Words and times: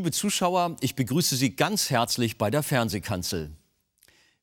Liebe 0.00 0.12
Zuschauer, 0.12 0.76
ich 0.80 0.94
begrüße 0.94 1.36
Sie 1.36 1.56
ganz 1.56 1.90
herzlich 1.90 2.38
bei 2.38 2.50
der 2.50 2.62
Fernsehkanzel. 2.62 3.50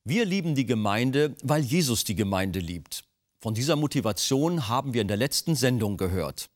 Wir 0.04 0.24
lieben 0.24 0.54
die 0.54 0.68
Gemeinde, 0.68 1.36
weil 1.42 1.64
Jesus 1.64 2.04
die 2.04 2.14
Gemeinde 2.14 2.60
liebt. 2.60 3.06
Von 3.40 3.56
dieser 3.56 3.76
Motivation 3.76 4.68
haben 4.68 4.94
wir 4.94 5.02
in 5.02 5.08
der 5.08 5.18
letzten 5.18 5.56
Sendung 5.56 5.98
gehört. 5.98 6.52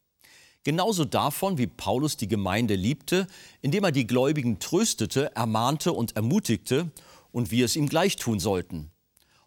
Genauso 0.63 1.03
davon, 1.03 1.57
wie 1.57 1.65
Paulus 1.65 2.15
die 2.15 2.27
Gemeinde 2.27 2.75
liebte, 2.75 3.25
indem 3.63 3.85
er 3.85 3.91
die 3.91 4.05
Gläubigen 4.05 4.59
tröstete, 4.59 5.35
ermahnte 5.35 5.93
und 5.93 6.15
ermutigte 6.15 6.91
und 7.31 7.49
wie 7.49 7.63
es 7.63 7.75
ihm 7.75 7.89
gleich 7.89 8.17
tun 8.17 8.39
sollten. 8.39 8.91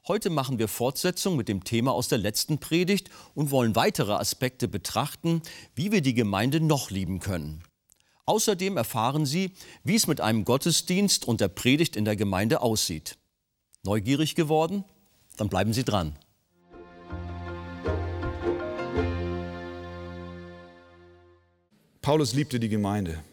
Heute 0.08 0.30
machen 0.30 0.58
wir 0.58 0.66
Fortsetzung 0.66 1.36
mit 1.36 1.46
dem 1.46 1.62
Thema 1.62 1.92
aus 1.92 2.08
der 2.08 2.18
letzten 2.18 2.58
Predigt 2.58 3.08
und 3.36 3.52
wollen 3.52 3.76
weitere 3.76 4.14
Aspekte 4.14 4.66
betrachten, 4.66 5.42
wie 5.76 5.92
wir 5.92 6.00
die 6.00 6.14
Gemeinde 6.14 6.58
noch 6.58 6.90
lieben 6.90 7.20
können. 7.20 7.62
Außerdem 8.26 8.76
erfahren 8.76 9.26
Sie, 9.26 9.52
wie 9.82 9.96
es 9.96 10.06
mit 10.06 10.20
einem 10.20 10.44
Gottesdienst 10.44 11.26
und 11.26 11.40
der 11.40 11.48
Predigt 11.48 11.96
in 11.96 12.04
der 12.04 12.16
Gemeinde 12.16 12.62
aussieht. 12.62 13.18
Neugierig 13.82 14.34
geworden? 14.34 14.84
Dann 15.36 15.48
bleiben 15.48 15.72
Sie 15.72 15.84
dran. 15.84 16.16
Paulus 22.04 22.34
liebte 22.34 22.60
die 22.60 22.68
Gemeinde, 22.68 23.24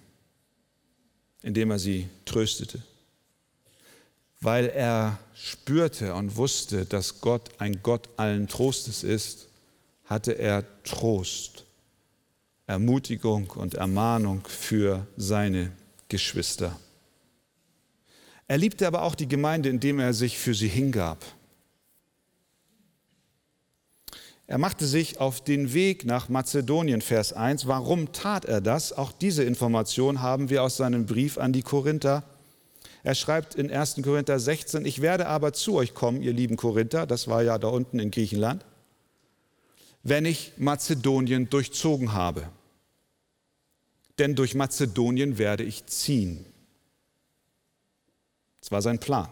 indem 1.42 1.72
er 1.72 1.80
sie 1.80 2.08
tröstete, 2.24 2.82
weil 4.40 4.68
er 4.68 5.20
spürte 5.34 6.16
und 6.16 6.38
wusste, 6.38 6.86
dass 6.86 7.20
Gott 7.20 7.50
ein 7.58 7.84
Gott 7.84 8.08
allen 8.16 8.48
Trostes 8.48 9.04
ist, 9.04 9.50
hatte 10.06 10.38
er 10.40 10.64
Trost, 10.84 11.66
Ermutigung 12.72 13.50
und 13.50 13.74
Ermahnung 13.74 14.44
für 14.48 15.06
seine 15.18 15.74
Geschwister. 16.08 16.80
Er 18.48 18.58
liebte 18.58 18.88
aber 18.88 19.04
auch 19.04 19.14
die 19.14 19.28
Gemeinde, 19.28 19.68
indem 19.68 20.00
er 20.00 20.14
sich 20.14 20.38
für 20.38 20.54
sie 20.54 20.70
hingab. 20.70 21.18
Er 24.48 24.58
machte 24.58 24.86
sich 24.86 25.20
auf 25.20 25.44
den 25.44 25.74
Weg 25.74 26.06
nach 26.06 26.30
Mazedonien, 26.30 27.02
Vers 27.02 27.34
1. 27.34 27.68
Warum 27.68 28.14
tat 28.14 28.46
er 28.46 28.62
das? 28.62 28.94
Auch 28.94 29.12
diese 29.12 29.44
Information 29.44 30.22
haben 30.22 30.50
wir 30.50 30.64
aus 30.64 30.78
seinem 30.78 31.06
Brief 31.06 31.38
an 31.38 31.52
die 31.52 31.64
Korinther. 31.64 32.24
Er 33.04 33.16
schreibt 33.16 33.56
in 33.56 33.70
1. 33.70 34.02
Korinther 34.02 34.40
16, 34.40 34.86
ich 34.86 35.02
werde 35.02 35.28
aber 35.28 35.52
zu 35.52 35.76
euch 35.76 35.94
kommen, 35.94 36.22
ihr 36.22 36.34
lieben 36.34 36.56
Korinther, 36.56 37.06
das 37.06 37.28
war 37.28 37.44
ja 37.44 37.58
da 37.58 37.68
unten 37.68 38.00
in 38.00 38.12
Griechenland, 38.12 38.64
wenn 40.04 40.24
ich 40.24 40.54
Mazedonien 40.56 41.50
durchzogen 41.50 42.14
habe. 42.14 42.48
Denn 44.22 44.36
durch 44.36 44.54
Mazedonien 44.54 45.40
werde 45.40 45.64
ich 45.64 45.88
ziehen. 45.88 46.46
Das 48.60 48.72
war 48.72 48.84
sein 48.84 49.00
Plan. 49.00 49.28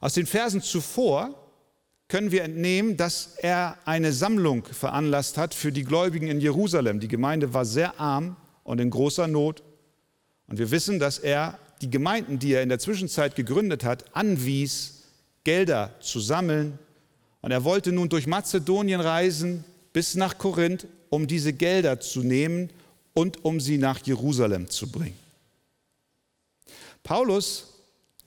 Aus 0.00 0.14
den 0.14 0.26
Versen 0.26 0.62
zuvor 0.62 1.34
können 2.06 2.30
wir 2.30 2.44
entnehmen, 2.44 2.96
dass 2.96 3.34
er 3.38 3.78
eine 3.84 4.12
Sammlung 4.12 4.64
veranlasst 4.66 5.38
hat 5.38 5.54
für 5.54 5.72
die 5.72 5.82
Gläubigen 5.82 6.28
in 6.28 6.40
Jerusalem. 6.40 7.00
Die 7.00 7.08
Gemeinde 7.08 7.52
war 7.52 7.64
sehr 7.64 7.98
arm 7.98 8.36
und 8.62 8.80
in 8.80 8.90
großer 8.90 9.26
Not. 9.26 9.64
Und 10.46 10.60
wir 10.60 10.70
wissen, 10.70 11.00
dass 11.00 11.18
er 11.18 11.58
die 11.80 11.90
Gemeinden, 11.90 12.38
die 12.38 12.52
er 12.52 12.62
in 12.62 12.68
der 12.68 12.78
Zwischenzeit 12.78 13.34
gegründet 13.34 13.82
hat, 13.82 14.04
anwies, 14.14 15.02
Gelder 15.42 15.96
zu 15.98 16.20
sammeln. 16.20 16.78
Und 17.40 17.50
er 17.50 17.64
wollte 17.64 17.90
nun 17.90 18.08
durch 18.08 18.28
Mazedonien 18.28 19.00
reisen 19.00 19.64
bis 19.92 20.14
nach 20.14 20.38
Korinth, 20.38 20.86
um 21.10 21.26
diese 21.26 21.52
Gelder 21.52 21.98
zu 21.98 22.20
nehmen 22.20 22.70
und 23.14 23.44
um 23.44 23.60
sie 23.60 23.78
nach 23.78 24.04
Jerusalem 24.04 24.68
zu 24.68 24.90
bringen. 24.90 25.18
Paulus 27.02 27.66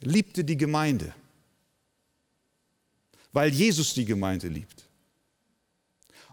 liebte 0.02 0.44
die 0.44 0.58
Gemeinde 0.58 1.14
weil 3.36 3.54
Jesus 3.54 3.94
die 3.94 4.06
Gemeinde 4.06 4.48
liebt. 4.48 4.86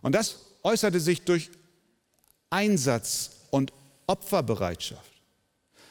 Und 0.02 0.14
das 0.14 0.36
äußerte 0.62 1.00
sich 1.00 1.22
durch 1.22 1.50
Einsatz 2.48 3.32
und 3.50 3.72
Opferbereitschaft. 4.06 5.10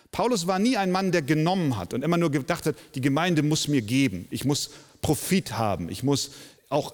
Paulus 0.09 0.47
war 0.47 0.57
nie 0.57 0.77
ein 0.77 0.89
Mann, 0.89 1.11
der 1.11 1.21
genommen 1.21 1.75
hat 1.75 1.93
und 1.93 2.01
immer 2.01 2.15
nur 2.15 2.31
gedacht 2.31 2.65
hat, 2.65 2.75
die 2.95 3.01
Gemeinde 3.01 3.43
muss 3.43 3.67
mir 3.67 3.81
geben, 3.81 4.25
ich 4.31 4.45
muss 4.45 4.71
Profit 5.01 5.57
haben, 5.57 5.89
ich 5.89 6.01
muss 6.01 6.31
auch 6.69 6.93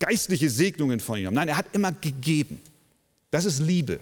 geistliche 0.00 0.50
Segnungen 0.50 0.98
von 0.98 1.20
ihm 1.20 1.26
haben. 1.26 1.34
Nein, 1.34 1.48
er 1.48 1.58
hat 1.58 1.74
immer 1.74 1.92
gegeben. 1.92 2.60
Das 3.30 3.44
ist 3.44 3.60
Liebe. 3.60 4.00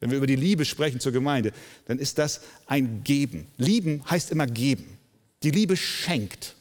Wenn 0.00 0.10
wir 0.10 0.16
über 0.16 0.26
die 0.26 0.36
Liebe 0.36 0.64
sprechen 0.64 0.98
zur 0.98 1.12
Gemeinde, 1.12 1.52
dann 1.84 1.98
ist 1.98 2.18
das 2.18 2.40
ein 2.66 3.04
Geben. 3.04 3.46
Lieben 3.58 4.02
heißt 4.08 4.30
immer 4.30 4.46
geben. 4.46 4.98
Die 5.42 5.50
Liebe 5.50 5.76
schenkt. 5.76 6.56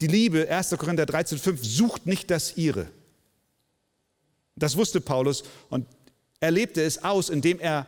Die 0.00 0.08
Liebe, 0.08 0.48
1. 0.50 0.70
Korinther 0.76 1.04
13,5, 1.04 1.58
sucht 1.64 2.06
nicht 2.06 2.30
das 2.30 2.56
ihre. 2.56 2.88
Das 4.56 4.76
wusste 4.76 5.00
Paulus 5.00 5.44
und 5.70 5.86
er 6.40 6.50
lebte 6.50 6.82
es 6.82 7.02
aus, 7.02 7.30
indem 7.30 7.58
er 7.60 7.86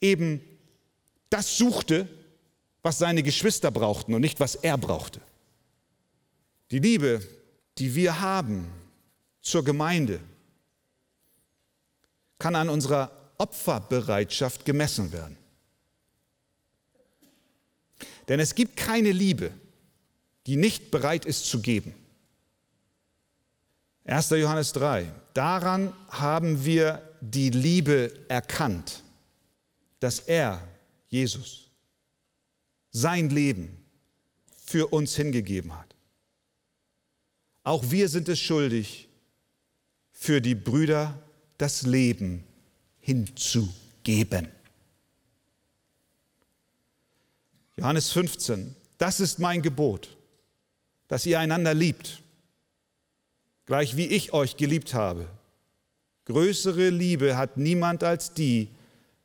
eben 0.00 0.40
das 1.30 1.56
suchte, 1.56 2.08
was 2.82 2.98
seine 2.98 3.22
Geschwister 3.22 3.70
brauchten 3.70 4.12
und 4.12 4.20
nicht, 4.20 4.40
was 4.40 4.56
er 4.56 4.76
brauchte. 4.76 5.20
Die 6.70 6.80
Liebe, 6.80 7.26
die 7.78 7.94
wir 7.94 8.20
haben 8.20 8.70
zur 9.40 9.64
Gemeinde, 9.64 10.20
kann 12.38 12.56
an 12.56 12.68
unserer 12.68 13.23
Opferbereitschaft 13.44 14.64
gemessen 14.64 15.12
werden. 15.12 15.36
Denn 18.28 18.40
es 18.40 18.54
gibt 18.54 18.78
keine 18.78 19.12
Liebe, 19.12 19.52
die 20.46 20.56
nicht 20.56 20.90
bereit 20.90 21.26
ist 21.26 21.44
zu 21.46 21.60
geben. 21.60 21.94
1. 24.06 24.30
Johannes 24.30 24.72
3. 24.72 25.12
Daran 25.34 25.92
haben 26.08 26.64
wir 26.64 27.02
die 27.20 27.50
Liebe 27.50 28.12
erkannt, 28.28 29.02
dass 30.00 30.20
er, 30.20 30.66
Jesus, 31.08 31.70
sein 32.90 33.28
Leben 33.28 33.76
für 34.64 34.86
uns 34.86 35.16
hingegeben 35.16 35.76
hat. 35.78 35.94
Auch 37.62 37.90
wir 37.90 38.08
sind 38.08 38.28
es 38.30 38.40
schuldig, 38.40 39.08
für 40.12 40.40
die 40.40 40.54
Brüder 40.54 41.22
das 41.58 41.82
Leben 41.82 42.44
hinzugeben. 43.04 44.48
Johannes 47.76 48.10
15. 48.10 48.74
Das 48.98 49.20
ist 49.20 49.38
mein 49.38 49.62
Gebot 49.62 50.14
dass 51.08 51.26
ihr 51.26 51.38
einander 51.38 51.74
liebt, 51.74 52.22
gleich 53.66 53.96
wie 53.96 54.06
ich 54.06 54.32
euch 54.32 54.56
geliebt 54.56 54.94
habe. 54.94 55.28
Größere 56.24 56.88
Liebe 56.88 57.36
hat 57.36 57.56
niemand 57.56 58.02
als 58.02 58.32
die, 58.32 58.68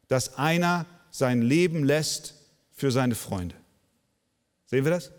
dass 0.07 0.37
einer 0.37 0.85
sein 1.11 1.41
Leben 1.41 1.83
lässt 1.83 2.35
für 2.73 2.91
seine 2.91 3.15
Freunde. 3.15 3.55
Sehen 4.65 4.83
wir 4.83 4.91
das? 4.91 5.11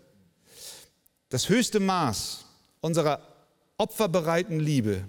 Das 1.29 1.49
höchste 1.49 1.79
Maß 1.79 2.45
unserer 2.81 3.21
opferbereiten 3.77 4.59
Liebe 4.59 5.03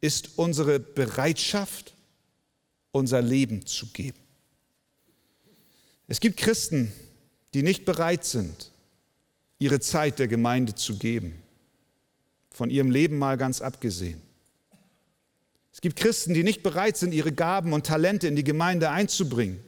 ist 0.00 0.38
unsere 0.38 0.78
Bereitschaft, 0.78 1.94
unser 2.92 3.22
Leben 3.22 3.66
zu 3.66 3.86
geben. 3.86 4.18
Es 6.08 6.20
gibt 6.20 6.38
Christen, 6.38 6.92
die 7.54 7.62
nicht 7.62 7.84
bereit 7.84 8.24
sind, 8.24 8.72
ihre 9.58 9.80
Zeit 9.80 10.18
der 10.18 10.28
Gemeinde 10.28 10.74
zu 10.74 10.98
geben. 10.98 11.40
Von 12.50 12.68
ihrem 12.68 12.90
Leben 12.90 13.16
mal 13.18 13.36
ganz 13.36 13.60
abgesehen. 13.60 14.20
Es 15.72 15.80
gibt 15.80 15.96
Christen, 15.96 16.34
die 16.34 16.42
nicht 16.42 16.62
bereit 16.62 16.96
sind, 16.96 17.14
ihre 17.14 17.32
Gaben 17.32 17.72
und 17.72 17.86
Talente 17.86 18.26
in 18.26 18.36
die 18.36 18.44
Gemeinde 18.44 18.90
einzubringen, 18.90 19.60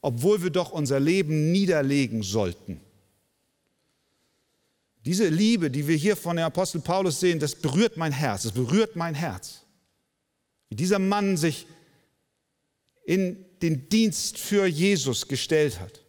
obwohl 0.00 0.42
wir 0.42 0.50
doch 0.50 0.72
unser 0.72 0.98
Leben 0.98 1.52
niederlegen 1.52 2.22
sollten. 2.22 2.80
Diese 5.04 5.28
Liebe, 5.28 5.70
die 5.70 5.86
wir 5.86 5.96
hier 5.96 6.16
von 6.16 6.36
dem 6.36 6.46
Apostel 6.46 6.80
Paulus 6.80 7.20
sehen, 7.20 7.38
das 7.38 7.54
berührt 7.54 7.98
mein 7.98 8.12
Herz, 8.12 8.44
das 8.44 8.52
berührt 8.52 8.96
mein 8.96 9.14
Herz. 9.14 9.60
Wie 10.70 10.76
dieser 10.76 10.98
Mann 10.98 11.36
sich 11.36 11.66
in 13.04 13.44
den 13.62 13.88
Dienst 13.88 14.38
für 14.38 14.66
Jesus 14.66 15.28
gestellt 15.28 15.80
hat. 15.80 16.00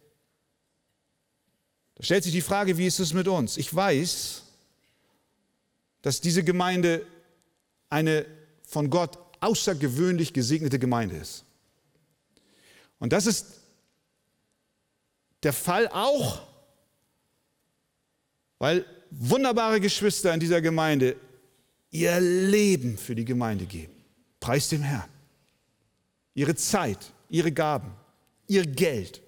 Da 1.96 2.04
stellt 2.04 2.24
sich 2.24 2.32
die 2.32 2.42
Frage, 2.42 2.76
wie 2.76 2.86
ist 2.86 2.98
es 2.98 3.12
mit 3.12 3.28
uns? 3.28 3.56
Ich 3.56 3.74
weiß, 3.74 4.42
dass 6.02 6.20
diese 6.20 6.44
Gemeinde 6.44 7.06
eine 7.88 8.26
von 8.62 8.90
Gott 8.90 9.18
außergewöhnlich 9.40 10.32
gesegnete 10.32 10.78
Gemeinde 10.78 11.16
ist. 11.16 11.44
Und 12.98 13.12
das 13.12 13.26
ist 13.26 13.46
der 15.42 15.52
Fall 15.52 15.88
auch, 15.88 16.46
weil 18.58 18.84
wunderbare 19.10 19.80
Geschwister 19.80 20.32
in 20.32 20.40
dieser 20.40 20.60
Gemeinde 20.60 21.16
ihr 21.90 22.18
Leben 22.20 22.98
für 22.98 23.14
die 23.14 23.24
Gemeinde 23.24 23.66
geben. 23.66 23.92
Preis 24.40 24.68
dem 24.68 24.82
Herrn. 24.82 25.15
Ihre 26.36 26.54
Zeit, 26.54 27.14
ihre 27.30 27.50
Gaben, 27.50 27.94
ihr 28.46 28.66
Geld, 28.66 29.22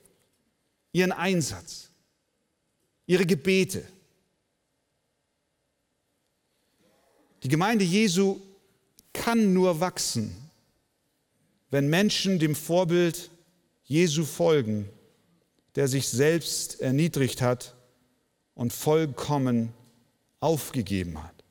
ihren 0.93 1.11
Einsatz, 1.11 1.89
ihre 3.07 3.25
Gebete. 3.25 3.83
Die 7.43 7.49
Gemeinde 7.49 7.83
Jesu 7.83 8.39
kann 9.15 9.55
nur 9.55 9.81
wachsen, 9.81 10.37
wenn 11.71 11.89
Menschen 11.89 12.39
dem 12.39 12.55
Vorbild 12.55 13.31
Jesu 13.85 14.27
folgen, 14.27 14.91
der 15.77 15.89
sich 15.89 16.09
selbst 16.09 16.79
erniedrigt 16.83 17.41
hat 17.41 17.75
und 18.55 18.71
vollkommen 18.71 19.73
aufgegeben 20.41 21.23
hat. 21.23 21.43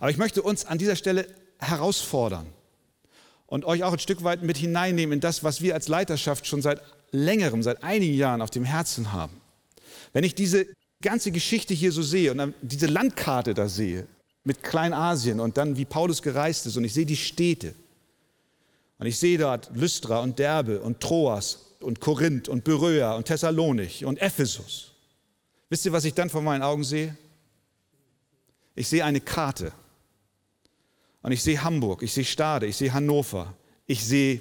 Aber 0.00 0.10
ich 0.10 0.16
möchte 0.16 0.42
uns 0.42 0.64
an 0.64 0.78
dieser 0.78 0.96
Stelle 0.96 1.32
herausfordern 1.60 2.46
und 3.46 3.64
euch 3.64 3.84
auch 3.84 3.92
ein 3.92 3.98
Stück 3.98 4.24
weit 4.24 4.42
mit 4.42 4.56
hineinnehmen 4.56 5.14
in 5.14 5.20
das, 5.20 5.44
was 5.44 5.60
wir 5.60 5.74
als 5.74 5.88
Leiterschaft 5.88 6.46
schon 6.46 6.62
seit 6.62 6.80
längerem, 7.10 7.62
seit 7.62 7.82
einigen 7.82 8.14
Jahren 8.14 8.42
auf 8.42 8.50
dem 8.50 8.64
Herzen 8.64 9.12
haben. 9.12 9.40
Wenn 10.12 10.24
ich 10.24 10.34
diese 10.34 10.66
ganze 11.02 11.32
Geschichte 11.32 11.74
hier 11.74 11.92
so 11.92 12.02
sehe 12.02 12.32
und 12.32 12.54
diese 12.62 12.86
Landkarte 12.86 13.54
da 13.54 13.68
sehe, 13.68 14.06
mit 14.44 14.62
Kleinasien 14.62 15.40
und 15.40 15.56
dann 15.58 15.76
wie 15.76 15.84
Paulus 15.84 16.22
gereist 16.22 16.66
ist 16.66 16.76
und 16.76 16.84
ich 16.84 16.94
sehe 16.94 17.06
die 17.06 17.16
Städte 17.16 17.74
und 18.98 19.06
ich 19.06 19.18
sehe 19.18 19.38
dort 19.38 19.70
Lystra 19.74 20.20
und 20.20 20.38
Derbe 20.38 20.80
und 20.80 21.00
Troas 21.00 21.76
und 21.80 22.00
Korinth 22.00 22.48
und 22.48 22.64
Beröa 22.64 23.14
und 23.14 23.26
Thessalonich 23.26 24.04
und 24.04 24.20
Ephesus. 24.20 24.92
Wisst 25.68 25.84
ihr, 25.86 25.92
was 25.92 26.04
ich 26.04 26.14
dann 26.14 26.30
vor 26.30 26.42
meinen 26.42 26.62
Augen 26.62 26.84
sehe? 26.84 27.16
Ich 28.74 28.88
sehe 28.88 29.04
eine 29.04 29.20
Karte 29.20 29.72
und 31.22 31.32
ich 31.32 31.42
sehe 31.42 31.62
Hamburg, 31.62 32.02
ich 32.02 32.12
sehe 32.12 32.24
Stade, 32.24 32.66
ich 32.66 32.76
sehe 32.76 32.92
Hannover, 32.92 33.54
ich 33.86 34.04
sehe 34.04 34.40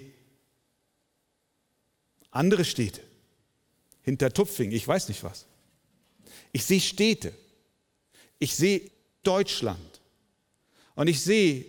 andere 2.31 2.63
Städte, 2.63 3.01
hinter 4.01 4.31
Tupfing, 4.31 4.71
ich 4.71 4.87
weiß 4.87 5.09
nicht 5.09 5.23
was. 5.23 5.45
Ich 6.51 6.63
sehe 6.63 6.79
Städte, 6.79 7.33
ich 8.37 8.55
sehe 8.55 8.89
Deutschland 9.23 10.01
und 10.95 11.07
ich 11.07 11.21
sehe, 11.21 11.65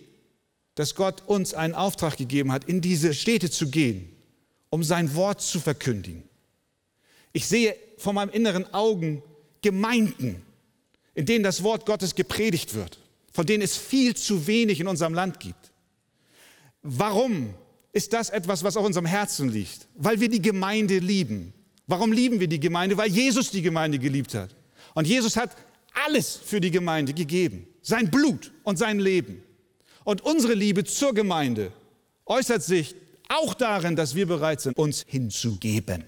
dass 0.77 0.95
Gott 0.95 1.23
uns 1.27 1.55
einen 1.55 1.75
Auftrag 1.75 2.17
gegeben 2.17 2.53
hat, 2.53 2.65
in 2.65 2.81
diese 2.81 3.13
Städte 3.13 3.51
zu 3.51 3.69
gehen, 3.69 4.15
um 4.71 4.85
sein 4.85 5.15
Wort 5.15 5.43
zu 5.43 5.59
verkündigen. 5.59 6.23
Ich 7.33 7.47
sehe 7.47 7.77
vor 7.99 8.13
meinem 8.13 8.31
inneren 8.31 8.73
Augen 8.73 9.23
Gemeinden, 9.61 10.43
in 11.15 11.27
denen 11.27 11.45
das 11.45 11.63
Wort 11.65 11.85
Gottes 11.85 12.15
gepredigt 12.15 12.75
wird 12.75 13.00
von 13.31 13.47
denen 13.47 13.63
es 13.63 13.77
viel 13.77 14.15
zu 14.15 14.47
wenig 14.47 14.81
in 14.81 14.89
unserem 14.89 15.15
Land 15.15 15.41
gibt. 15.41 15.73
Warum 16.83 17.55
ist 17.93 18.13
das 18.13 18.31
etwas, 18.31 18.65
was 18.65 18.77
auf 18.77 18.85
unserem 18.85 19.07
Herzen 19.07 19.51
liegt? 19.51 19.87
Weil 19.95 20.21
wir 20.21 20.29
die 20.29 20.43
Gemeinde 20.43 20.99
lieben. 20.99 21.53
Warum 21.87 22.13
lieben 22.13 22.41
wir 22.41 22.49
die 22.49 22.61
Gemeinde? 22.61 22.97
Weil 22.97 23.11
Jesus 23.11 23.51
die 23.51 23.63
Gemeinde 23.63 23.99
geliebt 23.99 24.35
hat. 24.35 24.55
Und 24.95 25.07
Jesus 25.07 25.37
hat 25.37 25.57
alles 26.05 26.37
für 26.37 26.61
die 26.61 26.71
Gemeinde 26.71 27.13
gegeben. 27.13 27.67
Sein 27.83 28.11
Blut 28.11 28.53
und 28.65 28.79
sein 28.79 29.01
Leben. 29.01 29.43
Und 30.05 30.23
unsere 30.23 30.55
Liebe 30.55 30.85
zur 30.85 31.15
Gemeinde 31.15 31.73
äußert 32.27 32.63
sich 32.63 32.95
auch 33.29 33.55
darin, 33.55 33.97
dass 33.97 34.15
wir 34.15 34.27
bereit 34.27 34.61
sind, 34.61 34.77
uns 34.77 35.05
hinzugeben. 35.07 36.05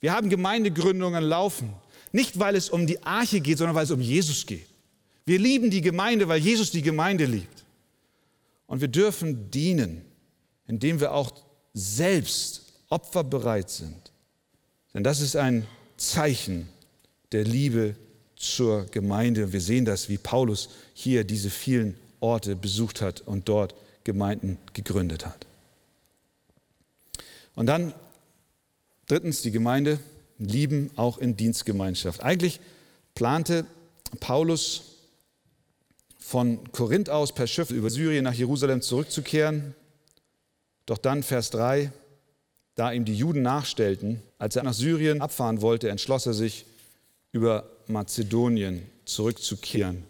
Wir 0.00 0.12
haben 0.12 0.28
Gemeindegründungen 0.28 1.24
laufen, 1.24 1.72
nicht 2.12 2.38
weil 2.38 2.54
es 2.54 2.70
um 2.70 2.86
die 2.86 3.02
Arche 3.02 3.40
geht, 3.40 3.58
sondern 3.58 3.74
weil 3.74 3.84
es 3.84 3.90
um 3.90 4.00
Jesus 4.00 4.46
geht. 4.46 4.68
Wir 5.26 5.40
lieben 5.40 5.70
die 5.70 5.80
Gemeinde, 5.80 6.28
weil 6.28 6.40
Jesus 6.40 6.70
die 6.70 6.82
Gemeinde 6.82 7.24
liebt. 7.24 7.64
Und 8.68 8.80
wir 8.80 8.88
dürfen 8.88 9.50
dienen, 9.50 10.02
indem 10.66 11.00
wir 11.00 11.12
auch 11.12 11.32
selbst 11.74 12.72
opferbereit 12.88 13.68
sind. 13.68 14.12
Denn 14.94 15.04
das 15.04 15.20
ist 15.20 15.36
ein 15.36 15.66
Zeichen 15.96 16.68
der 17.32 17.44
Liebe 17.44 17.96
zur 18.36 18.86
Gemeinde. 18.86 19.52
Wir 19.52 19.60
sehen 19.60 19.84
das, 19.84 20.08
wie 20.08 20.18
Paulus 20.18 20.68
hier 20.94 21.24
diese 21.24 21.50
vielen 21.50 21.96
Orte 22.20 22.54
besucht 22.54 23.02
hat 23.02 23.20
und 23.20 23.48
dort 23.48 23.74
Gemeinden 24.04 24.58
gegründet 24.72 25.26
hat. 25.26 25.46
Und 27.56 27.66
dann 27.66 27.94
drittens 29.06 29.42
die 29.42 29.50
Gemeinde 29.50 29.98
lieben 30.38 30.90
auch 30.96 31.18
in 31.18 31.36
Dienstgemeinschaft. 31.36 32.22
Eigentlich 32.22 32.60
plante 33.14 33.66
Paulus 34.20 34.95
von 36.26 36.72
Korinth 36.72 37.08
aus 37.08 37.32
per 37.32 37.46
Schiff 37.46 37.70
über 37.70 37.88
Syrien 37.88 38.24
nach 38.24 38.34
Jerusalem 38.34 38.82
zurückzukehren. 38.82 39.76
Doch 40.84 40.98
dann, 40.98 41.22
Vers 41.22 41.50
3, 41.50 41.92
da 42.74 42.90
ihm 42.90 43.04
die 43.04 43.14
Juden 43.14 43.42
nachstellten, 43.42 44.20
als 44.36 44.56
er 44.56 44.64
nach 44.64 44.74
Syrien 44.74 45.20
abfahren 45.20 45.60
wollte, 45.60 45.88
entschloss 45.88 46.26
er 46.26 46.34
sich, 46.34 46.66
über 47.30 47.70
Mazedonien 47.86 48.82
zurückzukehren. 49.04 50.02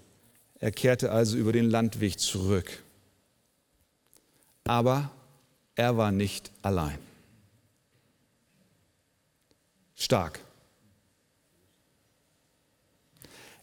Er 0.58 0.72
kehrte 0.72 1.12
also 1.12 1.36
über 1.36 1.52
den 1.52 1.68
Landweg 1.68 2.18
zurück. 2.18 2.82
Aber 4.64 5.10
er 5.74 5.98
war 5.98 6.12
nicht 6.12 6.50
allein. 6.62 6.98
Stark. 9.94 10.40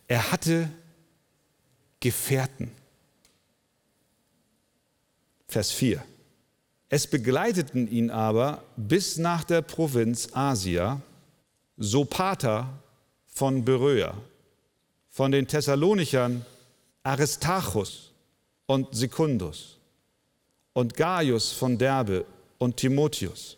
Er 0.07 0.31
hatte 0.31 0.69
Gefährten. 2.03 2.69
Vers 5.47 5.71
4. 5.71 6.03
Es 6.89 7.07
begleiteten 7.07 7.89
ihn 7.89 8.11
aber 8.11 8.61
bis 8.75 9.15
nach 9.15 9.45
der 9.45 9.61
Provinz 9.61 10.27
Asia 10.33 11.01
Sopater 11.77 12.67
von 13.27 13.63
Beröa, 13.63 14.17
von 15.11 15.31
den 15.31 15.47
Thessalonichern 15.47 16.45
Aristarchus 17.03 18.11
und 18.65 18.93
Sekundus 18.93 19.77
und 20.73 20.95
Gaius 20.95 21.53
von 21.53 21.77
Derbe 21.77 22.25
und 22.57 22.75
Timotheus, 22.75 23.55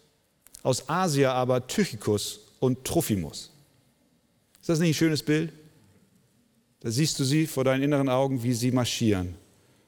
aus 0.62 0.88
Asia 0.88 1.34
aber 1.34 1.66
Tychicus 1.66 2.42
und 2.60 2.86
Trophimus. 2.86 3.50
Ist 4.62 4.70
das 4.70 4.78
nicht 4.78 4.92
ein 4.92 4.94
schönes 4.94 5.24
Bild? 5.24 5.52
Da 6.80 6.92
siehst 6.92 7.20
du 7.20 7.24
sie 7.24 7.48
vor 7.48 7.64
deinen 7.64 7.84
inneren 7.84 8.10
Augen, 8.10 8.44
wie 8.44 8.54
sie 8.54 8.72
marschieren. 8.72 9.36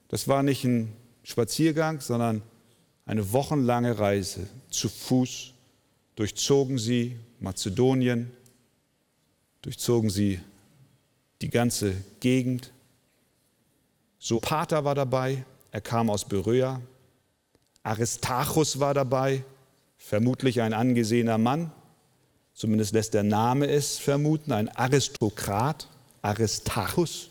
Das 0.07 0.27
war 0.27 0.43
nicht 0.43 0.63
ein 0.63 0.93
Spaziergang, 1.23 1.99
sondern 1.99 2.41
eine 3.05 3.31
wochenlange 3.31 3.99
Reise. 3.99 4.47
Zu 4.69 4.89
Fuß 4.89 5.53
durchzogen 6.15 6.77
sie 6.77 7.17
Mazedonien, 7.39 8.31
durchzogen 9.61 10.09
sie 10.09 10.39
die 11.41 11.49
ganze 11.49 11.93
Gegend. 12.19 12.71
Sopater 14.19 14.83
war 14.83 14.95
dabei, 14.95 15.45
er 15.71 15.81
kam 15.81 16.09
aus 16.09 16.27
Beröa. 16.27 16.81
Aristarchus 17.83 18.79
war 18.79 18.93
dabei, 18.93 19.43
vermutlich 19.97 20.61
ein 20.61 20.73
angesehener 20.73 21.37
Mann, 21.37 21.71
zumindest 22.53 22.93
lässt 22.93 23.13
der 23.13 23.23
Name 23.23 23.67
es 23.67 23.97
vermuten, 23.97 24.51
ein 24.51 24.69
Aristokrat. 24.69 25.87
Aristarchus. 26.27 27.29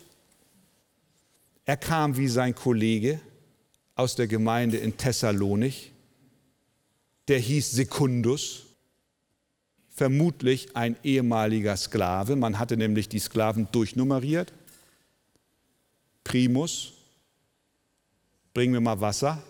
Er 1.65 1.77
kam 1.77 2.17
wie 2.17 2.27
sein 2.27 2.55
Kollege 2.55 3.19
aus 3.95 4.15
der 4.15 4.27
Gemeinde 4.27 4.77
in 4.77 4.97
Thessalonich. 4.97 5.91
Der 7.27 7.39
hieß 7.39 7.71
Sekundus, 7.71 8.63
vermutlich 9.89 10.75
ein 10.75 10.95
ehemaliger 11.03 11.75
Sklave. 11.77 12.35
Man 12.35 12.57
hatte 12.57 12.77
nämlich 12.77 13.09
die 13.09 13.19
Sklaven 13.19 13.67
durchnummeriert. 13.71 14.53
Primus, 16.23 16.93
bring 18.53 18.71
mir 18.71 18.81
mal 18.81 19.01
Wasser. 19.01 19.43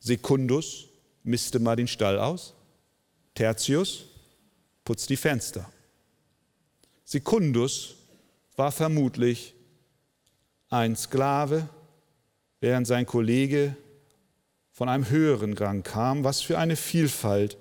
Sekundus, 0.00 0.86
misste 1.22 1.58
mal 1.58 1.76
den 1.76 1.88
Stall 1.88 2.18
aus. 2.18 2.54
Tertius, 3.34 4.06
putzt 4.84 5.10
die 5.10 5.16
Fenster. 5.16 5.70
Sekundus 7.04 7.96
war 8.62 8.70
vermutlich 8.70 9.56
ein 10.70 10.94
Sklave, 10.94 11.68
während 12.60 12.86
sein 12.86 13.06
Kollege 13.06 13.76
von 14.70 14.88
einem 14.88 15.10
höheren 15.10 15.54
Rang 15.54 15.82
kam. 15.82 16.22
Was 16.22 16.42
für 16.42 16.58
eine 16.58 16.76
Vielfalt 16.76 17.58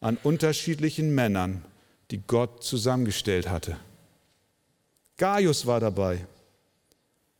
an 0.00 0.18
unterschiedlichen 0.22 1.14
Männern, 1.14 1.64
die 2.10 2.18
Gott 2.18 2.62
zusammengestellt 2.62 3.48
hatte. 3.48 3.78
Gaius 5.16 5.64
war 5.64 5.80
dabei, 5.80 6.26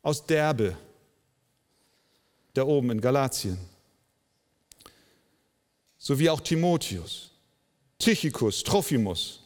aus 0.01 0.25
Derbe, 0.25 0.75
da 2.55 2.63
oben 2.65 2.93
in 2.93 3.03
Galatien, 3.03 3.59
sowie 5.99 6.31
auch 6.31 6.41
Timotheus, 6.41 7.31
Tychicus, 7.99 8.65
Trophimus, 8.65 9.46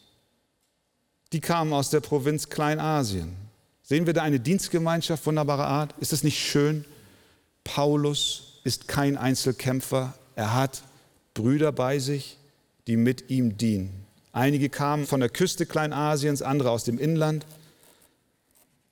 die 1.32 1.40
kamen 1.40 1.72
aus 1.72 1.90
der 1.90 2.00
Provinz 2.00 2.48
Kleinasien. 2.48 3.36
Sehen 3.82 4.06
wir 4.06 4.12
da 4.12 4.22
eine 4.22 4.40
Dienstgemeinschaft 4.40 5.24
wunderbarer 5.26 5.66
Art? 5.66 5.94
Ist 5.98 6.12
es 6.12 6.24
nicht 6.24 6.38
schön? 6.38 6.84
Paulus 7.64 8.60
ist 8.64 8.88
kein 8.88 9.16
Einzelkämpfer. 9.16 10.14
Er 10.36 10.54
hat 10.54 10.82
Brüder 11.34 11.72
bei 11.72 11.98
sich, 11.98 12.38
die 12.86 12.96
mit 12.96 13.30
ihm 13.30 13.56
dienen. 13.56 14.06
Einige 14.32 14.68
kamen 14.68 15.06
von 15.06 15.20
der 15.20 15.28
Küste 15.28 15.66
Kleinasiens, 15.66 16.42
andere 16.42 16.70
aus 16.70 16.84
dem 16.84 16.98
Inland. 16.98 17.46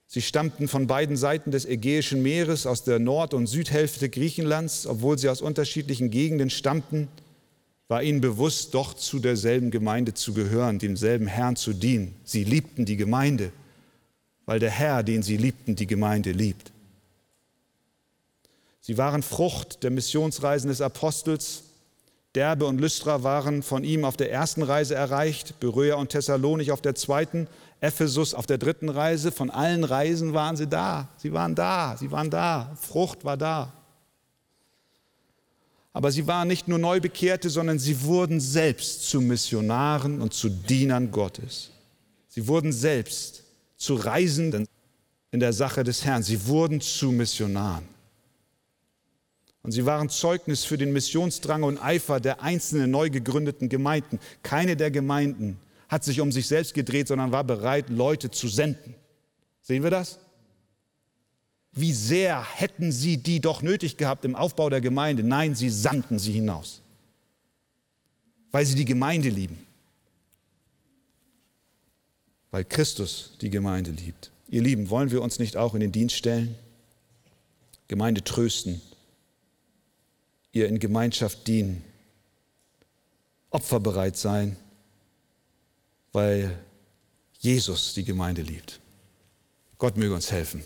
Sie 0.07 0.23
stammten 0.23 0.69
von 0.69 0.87
beiden 0.87 1.17
Seiten 1.17 1.51
des 1.51 1.65
Ägäischen 1.65 2.23
Meeres, 2.23 2.67
aus 2.67 2.83
der 2.83 2.99
Nord- 2.99 3.35
und 3.35 3.47
Südhälfte 3.47 4.09
Griechenlands, 4.09 4.87
obwohl 4.87 5.19
sie 5.19 5.29
aus 5.29 5.43
unterschiedlichen 5.43 6.11
Gegenden 6.11 6.51
stammten 6.51 7.09
war 7.89 8.03
ihnen 8.03 8.21
bewusst, 8.21 8.75
doch 8.75 8.95
zu 8.95 9.19
derselben 9.19 9.71
Gemeinde 9.71 10.13
zu 10.13 10.35
gehören, 10.35 10.79
demselben 10.79 11.27
Herrn 11.27 11.57
zu 11.57 11.73
dienen. 11.73 12.15
Sie 12.23 12.45
liebten 12.45 12.85
die 12.85 12.97
Gemeinde, 12.97 13.51
weil 14.45 14.59
der 14.59 14.71
Herr, 14.71 15.03
den 15.03 15.23
sie 15.23 15.39
liebten, 15.39 15.75
die 15.75 15.87
Gemeinde 15.87 16.33
liebt. 16.33 16.71
Sie 18.81 18.99
waren 18.99 19.23
Frucht 19.23 19.83
der 19.83 19.91
Missionsreisen 19.91 20.69
des 20.69 20.81
Apostels. 20.81 21.65
Derbe 22.35 22.67
und 22.67 22.79
Lystra 22.79 23.23
waren 23.23 23.63
von 23.63 23.85
ihm 23.85 24.05
auf 24.05 24.19
der 24.19 24.31
ersten 24.31 24.63
Reise 24.63 24.95
erreicht, 24.95 25.59
Beröa 25.61 25.97
und 25.97 26.11
Thessalonich 26.11 26.73
auf 26.73 26.83
der 26.83 26.95
zweiten, 26.95 27.49
Ephesus 27.81 28.35
auf 28.35 28.47
der 28.47 28.59
dritten 28.59 28.91
Reise. 28.91 29.33
Von 29.33 29.51
allen 29.51 29.85
Reisen 29.85 30.35
waren 30.35 30.57
sie 30.57 30.67
da. 30.67 31.09
Sie 31.17 31.33
waren 31.33 31.55
da, 31.55 31.97
sie 31.99 32.11
waren 32.11 32.31
da. 32.31 32.77
Frucht 32.81 33.25
war 33.25 33.39
da. 33.39 33.73
Aber 35.99 36.13
sie 36.13 36.29
waren 36.29 36.47
nicht 36.47 36.69
nur 36.69 36.79
Neubekehrte, 36.79 37.51
sondern 37.51 37.81
sie 37.81 38.05
wurden 38.05 38.39
selbst 38.39 39.11
zu 39.11 39.21
Missionaren 39.21 40.21
und 40.21 40.33
zu 40.33 40.49
Dienern 40.49 41.11
Gottes. 41.11 41.73
Sie 42.29 42.47
wurden 42.47 42.73
selbst 42.73 43.43
zu 43.77 43.97
Reisenden 43.97 44.69
in 45.33 45.41
der 45.41 45.53
Sache 45.53 45.83
des 45.83 46.05
Herrn. 46.05 46.23
Sie 46.23 46.47
wurden 46.47 46.81
zu 46.81 47.11
Missionaren. 47.11 47.85
Und 49.65 49.73
sie 49.73 49.87
waren 49.87 50.09
Zeugnis 50.09 50.63
für 50.63 50.79
den 50.79 50.93
Missionsdrang 50.93 51.65
und 51.65 51.79
Eifer 51.79 52.21
der 52.21 52.43
einzelnen 52.43 52.93
neu 52.93 53.11
gegründeten 53.11 53.69
Gemeinden. 53.69 54.21
Keine 54.45 54.77
der 54.77 54.93
Gemeinden 54.93 55.59
hat 55.89 56.05
sich 56.05 56.21
um 56.21 56.31
sich 56.31 56.47
selbst 56.47 56.75
gedreht, 56.75 57.09
sondern 57.09 57.33
war 57.33 57.43
bereit, 57.43 57.91
Leute 57.91 58.31
zu 58.31 58.47
senden. 58.47 58.95
Sehen 59.63 59.83
wir 59.83 59.91
das? 59.91 60.21
Wie 61.73 61.93
sehr 61.93 62.43
hätten 62.43 62.93
sie 62.93 63.19
die 63.19 63.41
doch 63.41 63.63
nötig 63.63 63.97
gehabt 63.97 64.25
im 64.25 64.35
Aufbau 64.35 64.71
der 64.71 64.81
Gemeinde? 64.81 65.23
Nein, 65.23 65.55
sie 65.55 65.71
sandten 65.71 66.19
sie 66.19 66.33
hinaus, 66.33 66.81
weil 68.51 68.67
sie 68.67 68.75
die 68.75 68.85
Gemeinde 68.85 69.29
lieben, 69.29 69.59
weil 72.51 72.65
Christus 72.65 73.35
die 73.41 73.51
Gemeinde 73.51 73.91
liebt. 73.91 74.31
Ihr 74.49 74.63
Lieben, 74.63 74.89
wollen 74.89 75.11
wir 75.11 75.23
uns 75.23 75.39
nicht 75.39 75.57
auch 75.57 75.75
in 75.75 75.81
den 75.81 75.93
Dienst 75.93 76.17
stellen? 76.17 76.57
Gemeinde 77.87 78.25
trösten, 78.25 78.81
ihr 80.53 80.69
in 80.69 80.79
Gemeinschaft 80.79 81.47
dienen, 81.47 81.85
opferbereit 83.51 84.17
sein, 84.17 84.57
weil 86.13 86.59
Jesus 87.39 87.95
die 87.95 88.05
Gemeinde 88.05 88.43
liebt. 88.43 88.81
Gott 89.79 89.97
möge 89.97 90.15
uns 90.15 90.33
helfen. 90.33 90.65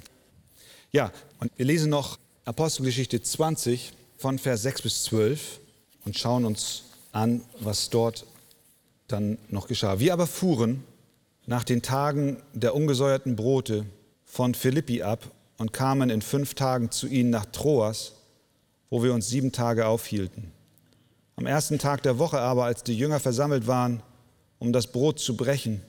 Ja, 0.95 1.11
und 1.41 1.51
wir 1.57 1.65
lesen 1.65 1.89
noch 1.89 2.19
Apostelgeschichte 2.45 3.23
20 3.23 3.95
von 4.19 4.39
Vers 4.39 4.61
6 4.63 4.83
bis 4.83 5.05
12 5.05 5.59
und 6.05 6.19
schauen 6.19 6.45
uns 6.45 6.85
an, 7.13 7.41
was 7.61 7.89
dort 7.89 8.27
dann 9.09 9.39
noch 9.49 9.69
geschah. 9.69 10.01
Wir 10.01 10.13
aber 10.13 10.27
fuhren 10.27 10.85
nach 11.47 11.65
den 11.65 11.81
Tagen 11.81 12.43
der 12.53 12.75
ungesäuerten 12.75 13.37
Brote 13.37 13.87
von 14.27 14.55
Philippi 14.55 15.03
ab 15.03 15.31
und 15.57 15.73
kamen 15.73 16.11
in 16.11 16.21
fünf 16.21 16.53
Tagen 16.53 16.91
zu 16.91 17.07
ihnen 17.07 17.31
nach 17.31 17.47
Troas, 17.47 18.13
wo 18.91 19.03
wir 19.03 19.15
uns 19.15 19.29
sieben 19.29 19.51
Tage 19.51 19.87
aufhielten. 19.87 20.53
Am 21.37 21.47
ersten 21.47 21.79
Tag 21.79 22.03
der 22.03 22.19
Woche 22.19 22.39
aber, 22.39 22.65
als 22.65 22.83
die 22.83 22.99
Jünger 22.99 23.19
versammelt 23.19 23.67
waren, 23.67 24.03
um 24.59 24.75
das 24.75 24.89
Brot 24.89 25.21
zu 25.21 25.39
brechen, 25.39 25.81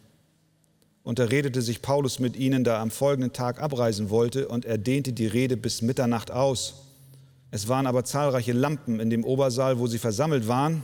unterredete 1.03 1.62
sich 1.62 1.81
Paulus 1.81 2.19
mit 2.19 2.36
ihnen, 2.36 2.63
da 2.63 2.75
er 2.75 2.79
am 2.79 2.91
folgenden 2.91 3.33
Tag 3.33 3.62
abreisen 3.62 4.10
wollte, 4.10 4.48
und 4.48 4.65
er 4.65 4.77
dehnte 4.77 5.13
die 5.13 5.27
Rede 5.27 5.57
bis 5.57 5.81
Mitternacht 5.81 6.31
aus. 6.31 6.86
Es 7.51 7.67
waren 7.67 7.86
aber 7.86 8.03
zahlreiche 8.03 8.53
Lampen 8.53 9.00
in 9.00 9.10
dem 9.10 9.24
Obersaal, 9.24 9.79
wo 9.79 9.88
sie 9.88 10.00
versammelt 10.00 10.48
waren, 10.48 10.83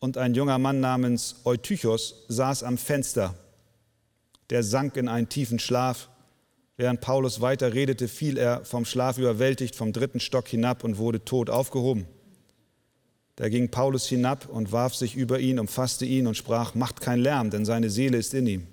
und 0.00 0.16
ein 0.16 0.34
junger 0.34 0.58
Mann 0.58 0.80
namens 0.80 1.36
Eutychos 1.44 2.24
saß 2.28 2.64
am 2.64 2.78
Fenster. 2.78 3.34
Der 4.48 4.62
sank 4.62 4.96
in 4.96 5.08
einen 5.08 5.28
tiefen 5.28 5.58
Schlaf. 5.58 6.08
Während 6.78 7.02
Paulus 7.02 7.42
weiter 7.42 7.74
redete, 7.74 8.08
fiel 8.08 8.38
er 8.38 8.64
vom 8.64 8.86
Schlaf 8.86 9.18
überwältigt 9.18 9.76
vom 9.76 9.92
dritten 9.92 10.18
Stock 10.18 10.48
hinab 10.48 10.84
und 10.84 10.96
wurde 10.96 11.22
tot 11.22 11.50
aufgehoben. 11.50 12.06
Da 13.36 13.50
ging 13.50 13.70
Paulus 13.70 14.06
hinab 14.06 14.48
und 14.48 14.72
warf 14.72 14.94
sich 14.94 15.14
über 15.14 15.38
ihn, 15.38 15.58
umfasste 15.58 16.06
ihn 16.06 16.26
und 16.26 16.36
sprach, 16.36 16.74
macht 16.74 17.02
kein 17.02 17.20
Lärm, 17.20 17.50
denn 17.50 17.66
seine 17.66 17.90
Seele 17.90 18.16
ist 18.16 18.32
in 18.32 18.46
ihm. 18.46 18.66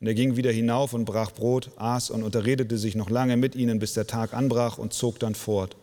Und 0.00 0.06
er 0.06 0.14
ging 0.14 0.36
wieder 0.36 0.50
hinauf 0.50 0.94
und 0.94 1.04
brach 1.04 1.30
Brot, 1.30 1.70
aß 1.76 2.10
und 2.10 2.22
unterredete 2.22 2.78
sich 2.78 2.94
noch 2.94 3.10
lange 3.10 3.36
mit 3.36 3.54
ihnen, 3.54 3.78
bis 3.78 3.92
der 3.92 4.06
Tag 4.06 4.32
anbrach 4.32 4.78
und 4.78 4.94
zog 4.94 5.18
dann 5.18 5.34
fort. 5.34 5.76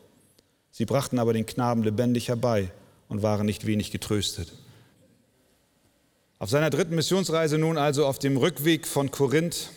Sie 0.72 0.86
brachten 0.86 1.20
aber 1.20 1.34
den 1.34 1.46
Knaben 1.46 1.84
lebendig 1.84 2.28
herbei 2.28 2.72
und 3.10 3.22
waren 3.22 3.46
nicht 3.46 3.68
wenig 3.68 3.92
getröstet. 3.92 4.52
Auf 6.40 6.50
seiner 6.50 6.70
dritten 6.70 6.96
Missionsreise 6.96 7.58
nun 7.58 7.78
also 7.78 8.06
auf 8.06 8.20
dem 8.20 8.38
Rückweg 8.38 8.88
von 8.88 9.12
Korinth 9.12 9.72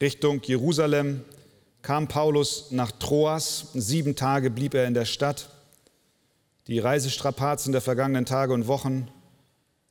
Richtung 0.00 0.42
Jerusalem 0.42 1.22
kam 1.82 2.08
Paulus 2.08 2.70
nach 2.70 2.90
Troas. 2.92 3.68
Sieben 3.74 4.16
Tage 4.16 4.50
blieb 4.50 4.74
er 4.74 4.86
in 4.86 4.94
der 4.94 5.04
Stadt. 5.04 5.50
Die 6.66 6.78
Reisestrapazen 6.78 7.72
der 7.72 7.80
vergangenen 7.80 8.24
Tage 8.24 8.52
und 8.52 8.66
Wochen 8.66 9.08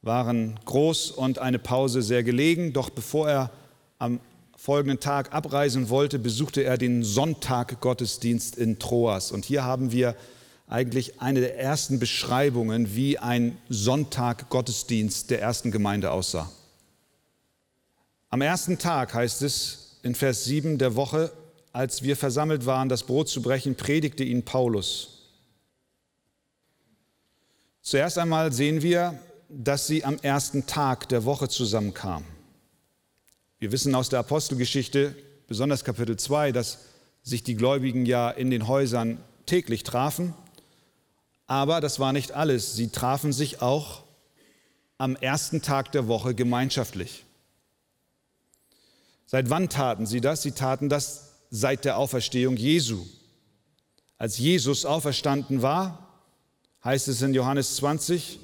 waren 0.03 0.59
groß 0.65 1.11
und 1.11 1.39
eine 1.39 1.59
Pause 1.59 2.01
sehr 2.01 2.23
gelegen. 2.23 2.73
Doch 2.73 2.89
bevor 2.89 3.29
er 3.29 3.51
am 3.97 4.19
folgenden 4.55 4.99
Tag 4.99 5.33
abreisen 5.33 5.89
wollte, 5.89 6.19
besuchte 6.19 6.63
er 6.63 6.77
den 6.77 7.03
Sonntag-Gottesdienst 7.03 8.57
in 8.57 8.79
Troas. 8.79 9.31
Und 9.31 9.45
hier 9.45 9.63
haben 9.63 9.91
wir 9.91 10.15
eigentlich 10.67 11.21
eine 11.21 11.39
der 11.39 11.57
ersten 11.57 11.99
Beschreibungen, 11.99 12.95
wie 12.95 13.17
ein 13.17 13.57
Sonntag-Gottesdienst 13.69 15.29
der 15.29 15.41
ersten 15.41 15.71
Gemeinde 15.71 16.11
aussah. 16.11 16.51
Am 18.29 18.41
ersten 18.41 18.77
Tag 18.77 19.13
heißt 19.13 19.41
es 19.41 19.99
in 20.03 20.15
Vers 20.15 20.43
7 20.45 20.77
der 20.77 20.95
Woche, 20.95 21.31
als 21.71 22.03
wir 22.03 22.17
versammelt 22.17 22.65
waren, 22.65 22.89
das 22.89 23.03
Brot 23.03 23.29
zu 23.29 23.41
brechen, 23.41 23.75
predigte 23.75 24.23
ihn 24.23 24.43
Paulus. 24.43 25.29
Zuerst 27.81 28.17
einmal 28.17 28.51
sehen 28.53 28.81
wir, 28.81 29.19
dass 29.55 29.87
sie 29.87 30.03
am 30.03 30.17
ersten 30.17 30.65
Tag 30.65 31.07
der 31.09 31.25
Woche 31.25 31.47
zusammenkamen. 31.47 32.27
Wir 33.59 33.71
wissen 33.71 33.93
aus 33.93 34.09
der 34.09 34.19
Apostelgeschichte, 34.19 35.15
besonders 35.47 35.83
Kapitel 35.83 36.17
2, 36.17 36.51
dass 36.51 36.79
sich 37.21 37.43
die 37.43 37.55
Gläubigen 37.55 38.05
ja 38.05 38.29
in 38.29 38.49
den 38.49 38.67
Häusern 38.67 39.23
täglich 39.45 39.83
trafen. 39.83 40.33
Aber 41.45 41.81
das 41.81 41.99
war 41.99 42.13
nicht 42.13 42.31
alles. 42.31 42.75
Sie 42.75 42.89
trafen 42.89 43.31
sich 43.31 43.61
auch 43.61 44.03
am 44.97 45.15
ersten 45.15 45.61
Tag 45.61 45.91
der 45.91 46.07
Woche 46.07 46.33
gemeinschaftlich. 46.33 47.25
Seit 49.25 49.49
wann 49.49 49.69
taten 49.69 50.05
sie 50.05 50.21
das? 50.21 50.41
Sie 50.41 50.51
taten 50.51 50.89
das 50.89 51.31
seit 51.49 51.85
der 51.85 51.97
Auferstehung 51.97 52.57
Jesu. 52.57 53.05
Als 54.17 54.37
Jesus 54.37 54.85
auferstanden 54.85 55.61
war, 55.61 56.21
heißt 56.83 57.07
es 57.07 57.21
in 57.21 57.33
Johannes 57.33 57.75
20, 57.77 58.39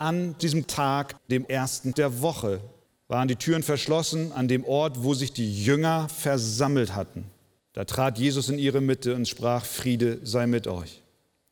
an 0.00 0.36
diesem 0.38 0.66
Tag, 0.66 1.16
dem 1.28 1.44
ersten 1.46 1.94
der 1.94 2.20
Woche, 2.22 2.60
waren 3.08 3.28
die 3.28 3.36
Türen 3.36 3.62
verschlossen 3.62 4.32
an 4.32 4.48
dem 4.48 4.64
Ort, 4.64 5.02
wo 5.02 5.14
sich 5.14 5.32
die 5.32 5.64
Jünger 5.64 6.08
versammelt 6.08 6.94
hatten. 6.94 7.24
Da 7.72 7.84
trat 7.84 8.18
Jesus 8.18 8.48
in 8.48 8.58
ihre 8.58 8.80
Mitte 8.80 9.14
und 9.14 9.28
sprach, 9.28 9.64
Friede 9.64 10.20
sei 10.22 10.46
mit 10.46 10.66
euch. 10.66 11.02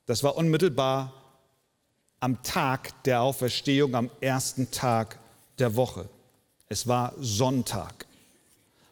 Das 0.07 0.23
war 0.23 0.37
unmittelbar 0.37 1.12
am 2.21 2.43
Tag 2.43 3.02
der 3.05 3.23
Auferstehung, 3.23 3.95
am 3.95 4.11
ersten 4.21 4.71
Tag 4.71 5.19
der 5.59 5.76
Woche. 5.76 6.09
Es 6.69 6.87
war 6.87 7.14
Sonntag. 7.21 8.07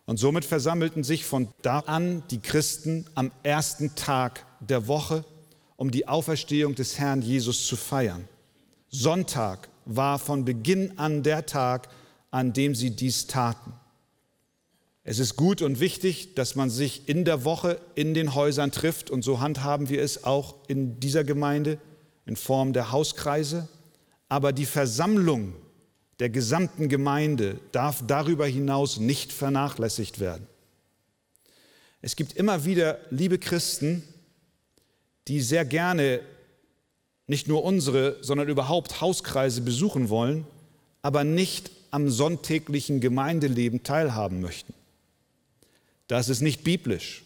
Und 0.04 0.18
somit 0.18 0.44
versammelten 0.44 1.02
sich 1.02 1.24
von 1.24 1.48
da 1.62 1.80
an 1.80 2.22
die 2.30 2.40
Christen 2.40 3.06
am 3.14 3.32
ersten 3.42 3.94
Tag 3.96 4.46
der 4.60 4.86
Woche, 4.86 5.24
um 5.76 5.90
die 5.90 6.06
Auferstehung 6.06 6.74
des 6.74 6.98
Herrn 6.98 7.22
Jesus 7.22 7.66
zu 7.66 7.76
feiern. 7.76 8.28
Sonntag 8.98 9.68
war 9.84 10.18
von 10.18 10.44
Beginn 10.44 10.98
an 10.98 11.22
der 11.22 11.46
Tag, 11.46 11.88
an 12.30 12.52
dem 12.52 12.74
sie 12.74 12.90
dies 12.90 13.26
taten. 13.26 13.74
Es 15.04 15.18
ist 15.18 15.36
gut 15.36 15.62
und 15.62 15.78
wichtig, 15.78 16.34
dass 16.34 16.56
man 16.56 16.70
sich 16.70 17.08
in 17.08 17.24
der 17.24 17.44
Woche 17.44 17.80
in 17.94 18.14
den 18.14 18.34
Häusern 18.34 18.72
trifft 18.72 19.10
und 19.10 19.22
so 19.22 19.40
handhaben 19.40 19.88
wir 19.88 20.02
es 20.02 20.24
auch 20.24 20.56
in 20.66 20.98
dieser 20.98 21.24
Gemeinde 21.24 21.78
in 22.24 22.36
Form 22.36 22.72
der 22.72 22.90
Hauskreise. 22.90 23.68
Aber 24.28 24.52
die 24.52 24.66
Versammlung 24.66 25.54
der 26.18 26.30
gesamten 26.30 26.88
Gemeinde 26.88 27.60
darf 27.72 28.02
darüber 28.06 28.46
hinaus 28.46 28.96
nicht 28.98 29.32
vernachlässigt 29.32 30.18
werden. 30.18 30.46
Es 32.00 32.16
gibt 32.16 32.32
immer 32.32 32.64
wieder 32.64 32.98
liebe 33.10 33.38
Christen, 33.38 34.02
die 35.28 35.40
sehr 35.40 35.64
gerne 35.64 36.20
nicht 37.26 37.48
nur 37.48 37.64
unsere, 37.64 38.16
sondern 38.20 38.48
überhaupt 38.48 39.00
Hauskreise 39.00 39.60
besuchen 39.60 40.08
wollen, 40.08 40.46
aber 41.02 41.24
nicht 41.24 41.70
am 41.90 42.10
sonntäglichen 42.10 43.00
Gemeindeleben 43.00 43.82
teilhaben 43.82 44.40
möchten. 44.40 44.74
Das 46.08 46.28
ist 46.28 46.40
nicht 46.40 46.62
biblisch. 46.62 47.24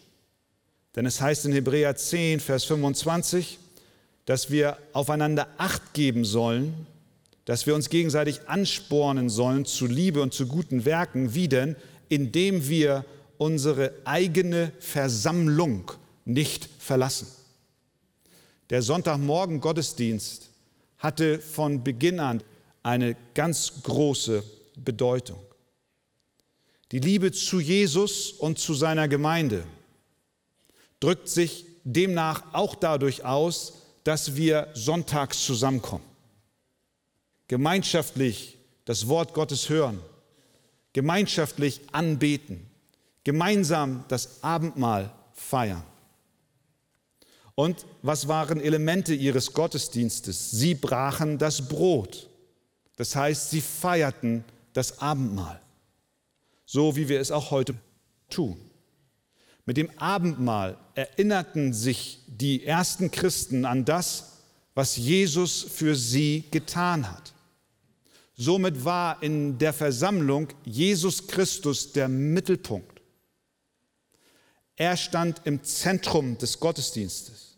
Denn 0.95 1.05
es 1.05 1.21
heißt 1.21 1.45
in 1.45 1.51
Hebräer 1.51 1.95
10, 1.95 2.39
Vers 2.39 2.65
25, 2.65 3.59
dass 4.25 4.51
wir 4.51 4.77
aufeinander 4.93 5.47
Acht 5.57 5.93
geben 5.93 6.25
sollen, 6.25 6.73
dass 7.45 7.65
wir 7.65 7.75
uns 7.75 7.89
gegenseitig 7.89 8.47
anspornen 8.47 9.29
sollen 9.29 9.65
zu 9.65 9.85
Liebe 9.85 10.21
und 10.21 10.33
zu 10.33 10.47
guten 10.47 10.85
Werken, 10.85 11.33
wie 11.33 11.47
denn, 11.47 11.75
indem 12.09 12.67
wir 12.67 13.05
unsere 13.37 13.93
eigene 14.05 14.71
Versammlung 14.79 15.91
nicht 16.25 16.69
verlassen. 16.79 17.27
Der 18.71 18.81
Sonntagmorgen 18.81 19.59
Gottesdienst 19.59 20.49
hatte 20.97 21.39
von 21.39 21.83
Beginn 21.83 22.21
an 22.21 22.41
eine 22.83 23.17
ganz 23.33 23.83
große 23.83 24.45
Bedeutung. 24.77 25.39
Die 26.93 26.99
Liebe 26.99 27.33
zu 27.33 27.59
Jesus 27.59 28.31
und 28.31 28.59
zu 28.59 28.73
seiner 28.73 29.09
Gemeinde 29.09 29.65
drückt 31.01 31.27
sich 31.27 31.65
demnach 31.83 32.43
auch 32.53 32.75
dadurch 32.75 33.25
aus, 33.25 33.73
dass 34.05 34.37
wir 34.37 34.69
sonntags 34.73 35.43
zusammenkommen, 35.43 36.05
gemeinschaftlich 37.49 38.57
das 38.85 39.09
Wort 39.09 39.33
Gottes 39.33 39.67
hören, 39.67 39.99
gemeinschaftlich 40.93 41.81
anbeten, 41.91 42.69
gemeinsam 43.25 44.05
das 44.07 44.41
Abendmahl 44.45 45.11
feiern. 45.33 45.83
Und 47.55 47.85
was 48.01 48.27
waren 48.27 48.61
Elemente 48.61 49.13
ihres 49.13 49.53
Gottesdienstes? 49.53 50.51
Sie 50.51 50.75
brachen 50.75 51.37
das 51.37 51.67
Brot. 51.67 52.29
Das 52.95 53.15
heißt, 53.15 53.49
sie 53.49 53.61
feierten 53.61 54.43
das 54.73 54.99
Abendmahl, 54.99 55.59
so 56.65 56.95
wie 56.95 57.09
wir 57.09 57.19
es 57.19 57.31
auch 57.31 57.51
heute 57.51 57.75
tun. 58.29 58.57
Mit 59.65 59.77
dem 59.77 59.89
Abendmahl 59.97 60.77
erinnerten 60.95 61.73
sich 61.73 62.19
die 62.27 62.65
ersten 62.65 63.11
Christen 63.11 63.65
an 63.65 63.85
das, 63.85 64.39
was 64.73 64.97
Jesus 64.97 65.63
für 65.63 65.95
sie 65.95 66.45
getan 66.51 67.09
hat. 67.11 67.33
Somit 68.35 68.85
war 68.85 69.21
in 69.21 69.57
der 69.57 69.73
Versammlung 69.73 70.47
Jesus 70.65 71.27
Christus 71.27 71.91
der 71.91 72.07
Mittelpunkt. 72.07 73.00
Er 74.75 74.97
stand 74.97 75.41
im 75.45 75.63
Zentrum 75.63 76.37
des 76.37 76.59
Gottesdienstes. 76.59 77.57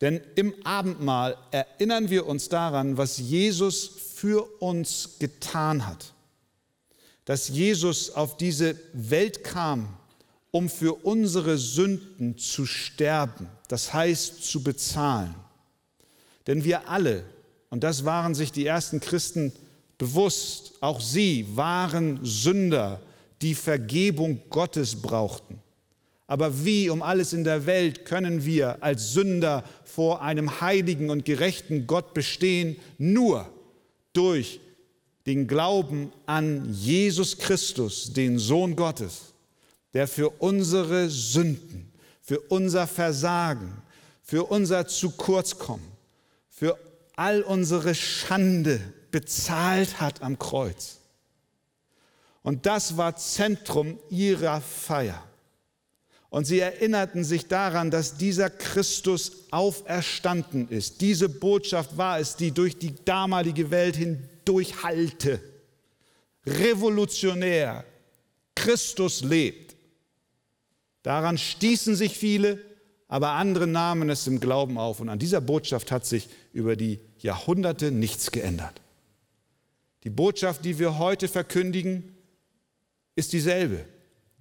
Denn 0.00 0.20
im 0.34 0.54
Abendmahl 0.64 1.36
erinnern 1.50 2.10
wir 2.10 2.26
uns 2.26 2.48
daran, 2.48 2.98
was 2.98 3.18
Jesus 3.18 3.88
für 4.14 4.60
uns 4.60 5.16
getan 5.18 5.86
hat. 5.86 6.12
Dass 7.24 7.48
Jesus 7.48 8.10
auf 8.10 8.36
diese 8.36 8.76
Welt 8.92 9.42
kam, 9.42 9.96
um 10.50 10.68
für 10.68 10.94
unsere 11.04 11.58
Sünden 11.58 12.38
zu 12.38 12.66
sterben, 12.66 13.48
das 13.68 13.92
heißt 13.92 14.44
zu 14.44 14.62
bezahlen. 14.62 15.34
Denn 16.46 16.62
wir 16.62 16.88
alle, 16.88 17.24
und 17.70 17.82
das 17.82 18.04
waren 18.04 18.34
sich 18.34 18.52
die 18.52 18.66
ersten 18.66 19.00
Christen 19.00 19.52
bewusst, 19.98 20.74
auch 20.80 21.00
sie 21.00 21.46
waren 21.56 22.20
Sünder, 22.22 23.00
die 23.42 23.54
Vergebung 23.54 24.40
Gottes 24.50 24.94
brauchten. 24.94 25.60
Aber 26.26 26.64
wie 26.64 26.90
um 26.90 27.02
alles 27.02 27.32
in 27.32 27.44
der 27.44 27.66
Welt 27.66 28.04
können 28.04 28.44
wir 28.44 28.82
als 28.82 29.12
Sünder 29.12 29.64
vor 29.84 30.22
einem 30.22 30.60
heiligen 30.60 31.10
und 31.10 31.24
gerechten 31.24 31.86
Gott 31.86 32.14
bestehen? 32.14 32.76
Nur 32.98 33.48
durch 34.12 34.60
den 35.26 35.46
Glauben 35.46 36.12
an 36.26 36.68
Jesus 36.72 37.38
Christus, 37.38 38.12
den 38.12 38.38
Sohn 38.38 38.76
Gottes 38.76 39.34
der 39.96 40.06
für 40.06 40.28
unsere 40.28 41.08
Sünden, 41.08 41.90
für 42.20 42.38
unser 42.38 42.86
Versagen, 42.86 43.80
für 44.22 44.44
unser 44.44 44.86
zu 44.86 45.12
kurz 45.12 45.58
kommen, 45.58 45.90
für 46.50 46.78
all 47.16 47.40
unsere 47.40 47.94
Schande 47.94 48.78
bezahlt 49.10 49.98
hat 49.98 50.20
am 50.20 50.38
Kreuz. 50.38 50.98
Und 52.42 52.66
das 52.66 52.98
war 52.98 53.16
Zentrum 53.16 53.98
ihrer 54.10 54.60
Feier. 54.60 55.24
Und 56.28 56.44
sie 56.44 56.58
erinnerten 56.58 57.24
sich 57.24 57.46
daran, 57.46 57.90
dass 57.90 58.16
dieser 58.16 58.50
Christus 58.50 59.46
auferstanden 59.50 60.68
ist. 60.68 61.00
Diese 61.00 61.28
Botschaft 61.28 61.96
war 61.96 62.18
es, 62.18 62.36
die 62.36 62.50
durch 62.50 62.78
die 62.78 62.94
damalige 63.04 63.70
Welt 63.70 63.96
hindurch 63.96 64.82
hallte. 64.82 65.40
Revolutionär. 66.44 67.84
Christus 68.54 69.22
lebt. 69.22 69.76
Daran 71.02 71.38
stießen 71.38 71.94
sich 71.94 72.18
viele, 72.18 72.60
aber 73.06 73.32
andere 73.32 73.68
nahmen 73.68 74.10
es 74.10 74.26
im 74.26 74.40
Glauben 74.40 74.78
auf. 74.78 74.98
Und 74.98 75.08
an 75.08 75.20
dieser 75.20 75.40
Botschaft 75.40 75.92
hat 75.92 76.04
sich 76.04 76.28
über 76.52 76.74
die 76.74 76.98
Jahrhunderte 77.18 77.92
nichts 77.92 78.32
geändert. 78.32 78.80
Die 80.02 80.10
Botschaft, 80.10 80.64
die 80.64 80.78
wir 80.78 80.98
heute 80.98 81.28
verkündigen, 81.28 82.16
ist 83.14 83.32
dieselbe. 83.32 83.84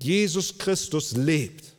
Jesus 0.02 0.58
Christus 0.58 1.16
lebt. 1.16 1.75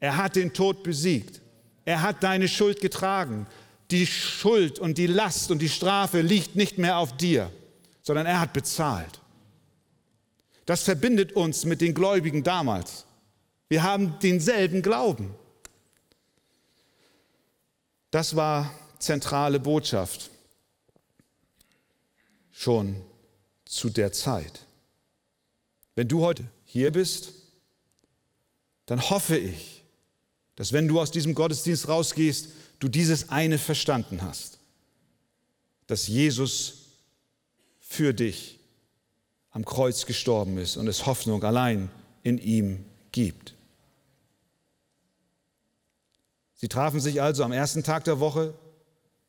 Er 0.00 0.16
hat 0.16 0.36
den 0.36 0.52
Tod 0.52 0.82
besiegt. 0.82 1.40
Er 1.84 2.02
hat 2.02 2.22
deine 2.22 2.48
Schuld 2.48 2.80
getragen. 2.80 3.46
Die 3.90 4.06
Schuld 4.06 4.78
und 4.78 4.98
die 4.98 5.06
Last 5.06 5.50
und 5.50 5.60
die 5.60 5.68
Strafe 5.68 6.20
liegt 6.20 6.56
nicht 6.56 6.76
mehr 6.78 6.98
auf 6.98 7.16
dir, 7.16 7.52
sondern 8.02 8.26
er 8.26 8.40
hat 8.40 8.52
bezahlt. 8.52 9.20
Das 10.66 10.82
verbindet 10.82 11.32
uns 11.32 11.64
mit 11.64 11.80
den 11.80 11.94
Gläubigen 11.94 12.42
damals. 12.42 13.06
Wir 13.68 13.84
haben 13.84 14.18
denselben 14.20 14.82
Glauben. 14.82 15.34
Das 18.10 18.34
war 18.34 18.72
zentrale 18.98 19.60
Botschaft 19.60 20.30
schon 22.50 23.02
zu 23.64 23.90
der 23.90 24.12
Zeit. 24.12 24.66
Wenn 25.94 26.08
du 26.08 26.22
heute 26.22 26.44
hier 26.64 26.90
bist, 26.90 27.32
dann 28.86 29.10
hoffe 29.10 29.36
ich, 29.36 29.75
dass 30.56 30.72
wenn 30.72 30.88
du 30.88 31.00
aus 31.00 31.10
diesem 31.10 31.34
Gottesdienst 31.34 31.88
rausgehst, 31.88 32.48
du 32.78 32.88
dieses 32.88 33.28
eine 33.28 33.58
verstanden 33.58 34.22
hast, 34.22 34.58
dass 35.86 36.08
Jesus 36.08 36.86
für 37.80 38.12
dich 38.12 38.58
am 39.50 39.64
Kreuz 39.64 40.06
gestorben 40.06 40.58
ist 40.58 40.76
und 40.76 40.88
es 40.88 41.06
Hoffnung 41.06 41.42
allein 41.44 41.88
in 42.22 42.38
ihm 42.38 42.84
gibt. 43.12 43.54
Sie 46.54 46.68
trafen 46.68 47.00
sich 47.00 47.22
also 47.22 47.44
am 47.44 47.52
ersten 47.52 47.84
Tag 47.84 48.04
der 48.04 48.18
Woche, 48.18 48.54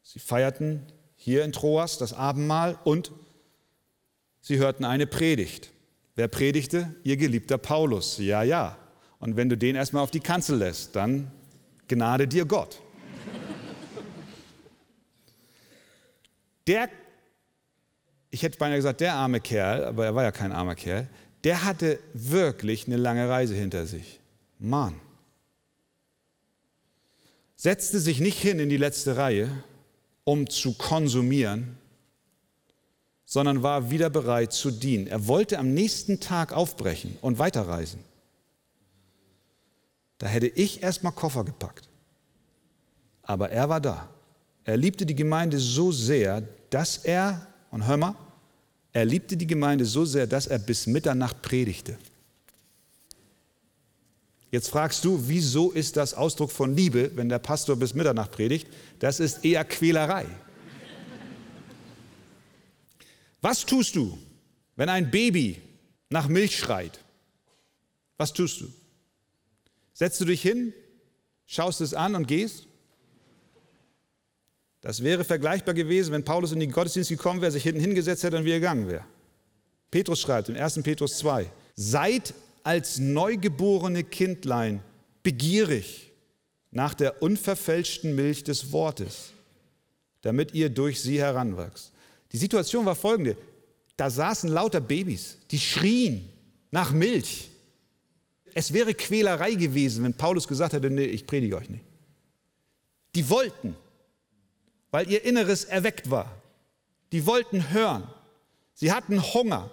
sie 0.02 0.20
feierten 0.20 0.82
hier 1.16 1.44
in 1.44 1.52
Troas 1.52 1.98
das 1.98 2.14
Abendmahl 2.14 2.80
und 2.84 3.12
sie 4.42 4.58
hörten 4.58 4.86
eine 4.86 5.08
Predigt. 5.08 5.72
Wer 6.16 6.28
predigte? 6.28 6.96
Ihr 7.04 7.18
geliebter 7.18 7.58
Paulus. 7.58 8.18
Ja, 8.18 8.44
ja. 8.44 8.78
Und 9.20 9.36
wenn 9.36 9.50
du 9.50 9.58
den 9.58 9.76
erstmal 9.76 10.04
auf 10.04 10.12
die 10.12 10.20
Kanzel 10.20 10.58
lässt, 10.58 10.96
dann 10.96 11.32
Gnade 11.88 12.28
dir 12.28 12.46
Gott. 12.46 12.82
Der, 16.68 16.90
ich 18.30 18.44
hätte 18.44 18.58
beinahe 18.58 18.78
gesagt, 18.78 19.00
der 19.00 19.14
arme 19.14 19.40
Kerl, 19.40 19.86
aber 19.86 20.06
er 20.06 20.16
war 20.16 20.24
ja 20.24 20.32
kein 20.32 20.52
armer 20.52 20.76
Kerl, 20.76 21.08
der 21.46 21.64
hatte 21.64 22.00
wirklich 22.14 22.88
eine 22.88 22.98
lange 22.98 23.30
Reise 23.30 23.56
hinter 23.56 23.86
sich. 23.86 24.20
Mann 24.60 25.00
setzte 27.56 28.00
sich 28.00 28.20
nicht 28.20 28.40
hin 28.40 28.60
in 28.60 28.70
die 28.70 28.78
letzte 28.78 29.18
Reihe, 29.18 29.50
um 30.24 30.50
zu 30.50 30.74
konsumieren, 30.74 31.78
sondern 33.26 33.64
war 33.64 33.90
wieder 33.90 34.10
bereit 34.10 34.54
zu 34.54 34.72
dienen. 34.72 35.08
Er 35.08 35.28
wollte 35.28 35.58
am 35.58 35.74
nächsten 35.74 36.20
Tag 36.20 36.54
aufbrechen 36.54 37.18
und 37.22 37.40
weiterreisen. 37.40 38.00
Da 40.18 40.28
hätte 40.28 40.48
ich 40.48 40.82
erstmal 40.82 41.12
Koffer 41.12 41.44
gepackt. 41.44 41.88
Aber 43.22 43.50
er 43.50 43.70
war 43.70 43.82
da. 43.82 44.10
Er 44.64 44.78
liebte 44.78 45.06
die 45.06 45.16
Gemeinde 45.16 45.60
so 45.60 45.92
sehr, 45.92 46.42
dass 46.70 46.98
er, 46.98 47.48
und 47.72 47.86
hör 47.86 47.98
mal, 47.98 48.16
er 48.94 49.06
liebte 49.06 49.38
die 49.38 49.48
Gemeinde 49.48 49.86
so 49.86 50.06
sehr, 50.06 50.26
dass 50.26 50.48
er 50.48 50.60
bis 50.60 50.88
Mitternacht 50.88 51.42
predigte. 51.42 51.98
Jetzt 54.50 54.70
fragst 54.70 55.04
du, 55.04 55.22
wieso 55.28 55.72
ist 55.72 55.98
das 55.98 56.14
Ausdruck 56.14 56.52
von 56.52 56.76
Liebe, 56.76 57.12
wenn 57.16 57.30
der 57.30 57.40
Pastor 57.40 57.76
bis 57.76 57.94
Mitternacht 57.94 58.32
predigt? 58.32 58.68
Das 59.00 59.20
ist 59.20 59.44
eher 59.44 59.64
Quälerei. 59.66 60.26
Was 63.42 63.66
tust 63.66 63.96
du, 63.96 64.18
wenn 64.76 64.90
ein 64.90 65.12
Baby 65.12 65.62
nach 66.10 66.28
Milch 66.28 66.58
schreit? 66.58 67.04
Was 68.18 68.34
tust 68.34 68.62
du? 68.62 68.74
Setzt 69.98 70.22
du 70.22 70.26
dich 70.26 70.44
hin, 70.44 70.74
schaust 71.48 71.82
es 71.82 71.96
an 71.96 72.14
und 72.14 72.28
gehst? 72.28 72.68
Das 74.82 75.02
wäre 75.02 75.24
vergleichbar 75.24 75.74
gewesen, 75.74 76.12
wenn 76.12 76.24
Paulus 76.24 76.52
in 76.52 76.60
den 76.60 76.72
Gottesdienst 76.72 77.10
gekommen 77.10 77.42
wäre, 77.42 77.52
sich 77.52 77.64
hinten 77.64 77.82
hingesetzt 77.82 78.22
hätte 78.22 78.38
und 78.38 78.46
wieder 78.46 78.58
gegangen 78.58 78.88
wäre. 78.88 79.04
Petrus 79.90 80.20
schreibt 80.22 80.50
in 80.50 80.56
1. 80.56 80.84
Petrus 80.84 81.18
2, 81.18 81.52
seid 81.76 82.36
als 82.62 83.00
neugeborene 83.00 84.04
Kindlein 84.04 84.84
begierig 85.24 86.12
nach 86.70 86.94
der 86.94 87.24
unverfälschten 87.24 88.14
Milch 88.14 88.44
des 88.44 88.72
Wortes, 88.72 89.32
damit 90.22 90.54
ihr 90.54 90.70
durch 90.70 91.02
sie 91.02 91.18
heranwachst. 91.18 91.92
Die 92.34 92.38
Situation 92.38 92.86
war 92.86 92.96
folgende. 92.96 93.36
Da 93.96 94.12
saßen 94.12 94.48
lauter 94.48 94.80
Babys, 94.80 95.40
die 95.50 95.58
schrien 95.58 96.30
nach 96.70 96.92
Milch. 96.92 97.50
Es 98.58 98.74
wäre 98.74 98.96
Quälerei 98.96 99.54
gewesen, 99.54 100.04
wenn 100.04 100.16
Paulus 100.16 100.48
gesagt 100.48 100.74
hätte, 100.74 100.90
nee, 100.90 101.06
ich 101.06 101.28
predige 101.28 101.58
euch 101.58 101.70
nicht. 101.70 101.86
Die 103.14 103.30
wollten, 103.30 103.76
weil 104.90 105.08
ihr 105.12 105.24
Inneres 105.24 105.64
erweckt 105.64 106.10
war. 106.10 106.36
Die 107.12 107.28
wollten 107.28 107.70
hören. 107.70 108.10
Sie 108.74 108.92
hatten 108.92 109.22
Hunger. 109.22 109.70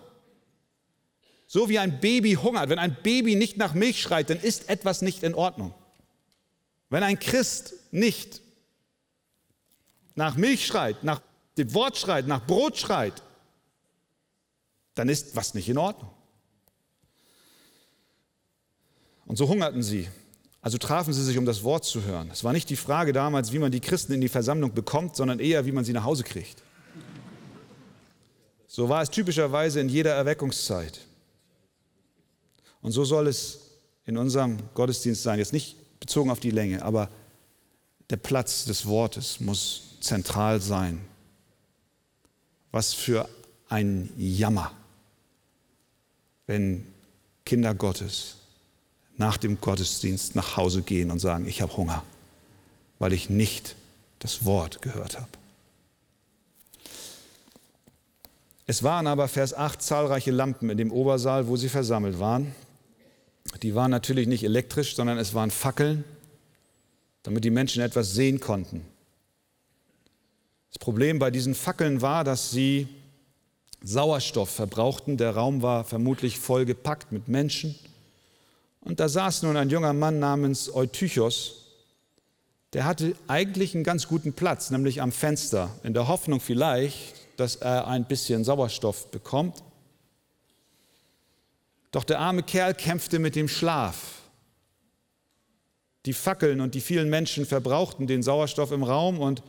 So 1.47 1.70
wie 1.70 1.79
ein 1.79 1.99
Baby 1.99 2.35
hungert. 2.35 2.68
Wenn 2.68 2.79
ein 2.79 2.94
Baby 3.03 3.37
nicht 3.37 3.57
nach 3.57 3.73
Milch 3.73 4.03
schreit, 4.03 4.29
dann 4.29 4.38
ist 4.38 4.68
etwas 4.68 5.01
nicht 5.01 5.23
in 5.23 5.35
Ordnung. 5.35 5.73
Wenn 6.90 7.03
ein 7.03 7.18
Christ 7.18 7.73
nicht 7.90 8.42
nach 10.14 10.37
Milch 10.37 10.66
schreit, 10.66 11.03
nach 11.05 11.23
dem 11.57 11.73
Wort 11.73 11.97
schreit, 11.97 12.27
nach 12.27 12.47
Brot 12.47 12.77
schreit, 12.77 13.23
dann 14.94 15.09
ist 15.09 15.37
was 15.37 15.55
nicht 15.55 15.70
in 15.70 15.79
Ordnung. 15.79 16.11
Und 19.26 19.37
so 19.37 19.48
hungerten 19.48 19.82
sie. 19.82 20.08
Also 20.60 20.78
trafen 20.78 21.12
sie 21.12 21.22
sich, 21.22 21.37
um 21.37 21.44
das 21.44 21.62
Wort 21.62 21.84
zu 21.84 22.04
hören. 22.04 22.30
Es 22.32 22.42
war 22.42 22.52
nicht 22.52 22.70
die 22.70 22.76
Frage 22.76 23.12
damals, 23.12 23.52
wie 23.52 23.58
man 23.58 23.70
die 23.70 23.80
Christen 23.80 24.14
in 24.14 24.20
die 24.20 24.28
Versammlung 24.28 24.72
bekommt, 24.72 25.14
sondern 25.14 25.38
eher, 25.38 25.66
wie 25.66 25.72
man 25.72 25.84
sie 25.84 25.92
nach 25.92 26.04
Hause 26.04 26.24
kriegt. 26.24 26.62
So 28.66 28.88
war 28.88 29.02
es 29.02 29.10
typischerweise 29.10 29.80
in 29.80 29.88
jeder 29.88 30.14
Erweckungszeit. 30.14 31.00
Und 32.80 32.92
so 32.92 33.04
soll 33.04 33.28
es 33.28 33.60
in 34.06 34.16
unserem 34.16 34.58
Gottesdienst 34.74 35.22
sein. 35.22 35.38
Jetzt 35.38 35.52
nicht 35.52 35.76
bezogen 36.00 36.30
auf 36.30 36.40
die 36.40 36.50
Länge, 36.50 36.82
aber 36.82 37.08
der 38.10 38.16
Platz 38.16 38.64
des 38.64 38.87
Wortes 38.87 39.40
muss 39.40 39.98
zentral 40.00 40.60
sein. 40.60 41.00
Was 42.72 42.92
für 42.92 43.28
ein 43.68 44.10
Jammer, 44.16 44.72
wenn 46.46 46.87
Kinder 47.44 47.74
Gottes 47.74 48.37
nach 49.16 49.37
dem 49.37 49.61
Gottesdienst 49.61 50.35
nach 50.35 50.57
Hause 50.57 50.83
gehen 50.83 51.11
und 51.11 51.18
sagen, 51.18 51.46
ich 51.46 51.62
habe 51.62 51.77
Hunger, 51.77 52.03
weil 52.98 53.12
ich 53.12 53.31
nicht 53.31 53.77
das 54.18 54.44
Wort 54.44 54.83
gehört 54.83 55.18
habe. 55.18 55.29
Es 58.66 58.83
waren 58.83 59.07
aber, 59.07 59.29
Vers 59.29 59.53
8, 59.53 59.83
zahlreiche 59.83 60.31
Lampen 60.31 60.70
in 60.70 60.79
dem 60.79 60.90
Obersaal, 60.90 61.48
wo 61.48 61.57
sie 61.57 61.68
versammelt 61.68 62.18
waren. 62.18 62.55
Die 63.62 63.74
waren 63.74 63.90
natürlich 63.90 64.27
nicht 64.27 64.42
elektrisch, 64.42 64.96
sondern 64.96 65.18
es 65.18 65.35
waren 65.35 65.50
Fackeln, 65.50 66.05
damit 67.22 67.44
die 67.44 67.50
Menschen 67.50 67.83
etwas 67.83 68.12
sehen 68.12 68.40
konnten. 68.40 68.87
Das 70.70 70.79
Problem 70.79 71.18
bei 71.18 71.31
diesen 71.31 71.55
Fackeln 71.55 72.00
war, 72.00 72.24
dass 72.24 72.50
sie 72.50 72.88
Sauerstoff 73.83 74.48
verbrauchten. 74.48 75.18
Der 75.18 75.37
Raum 75.37 75.61
war 75.61 75.85
vermutlich 75.85 76.38
voll 76.38 76.64
gepackt 76.64 77.12
mit 77.12 77.29
Menschen. 77.29 77.74
Und 78.85 79.01
da 79.01 79.09
saß 79.09 79.42
nun 79.42 79.57
ein 79.57 79.70
junger 79.70 79.92
Mann 79.92 80.18
namens 80.18 80.73
Eutychos, 80.73 81.62
der 82.75 82.85
hatte 82.85 83.14
eigentlich 83.29 83.75
einen 83.75 83.85
ganz 83.85 84.09
guten 84.09 84.33
Platz, 84.33 84.70
nämlich 84.70 85.01
am 85.01 85.12
Fenster, 85.12 85.70
in 85.85 85.94
der 85.94 86.09
Hoffnung 86.09 86.40
vielleicht, 86.40 87.14
dass 87.37 87.57
er 87.57 87.87
ein 87.87 88.05
bisschen 88.05 88.44
Sauerstoff 88.44 89.11
bekommt. 89.11 89.62
Doch 91.92 92.05
der 92.05 92.18
arme 92.18 92.42
Kerl 92.42 92.75
kämpfte 92.75 93.20
mit 93.20 93.37
dem 93.37 93.49
Schlaf. 93.49 94.23
Die 96.05 96.12
Fackeln 96.12 96.61
und 96.61 96.75
die 96.75 96.81
vielen 96.81 97.09
Menschen 97.09 97.47
verbrauchten 97.47 98.07
den 98.07 98.23
Sauerstoff 98.23 98.73
im 98.73 98.83
Raum 98.83 99.20
und 99.20 99.42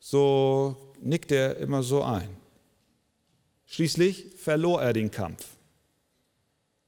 so 0.00 0.76
nickte 1.00 1.36
er 1.36 1.56
immer 1.58 1.82
so 1.82 2.02
ein. 2.02 2.28
Schließlich 3.66 4.26
verlor 4.38 4.82
er 4.82 4.92
den 4.94 5.10
Kampf. 5.10 5.55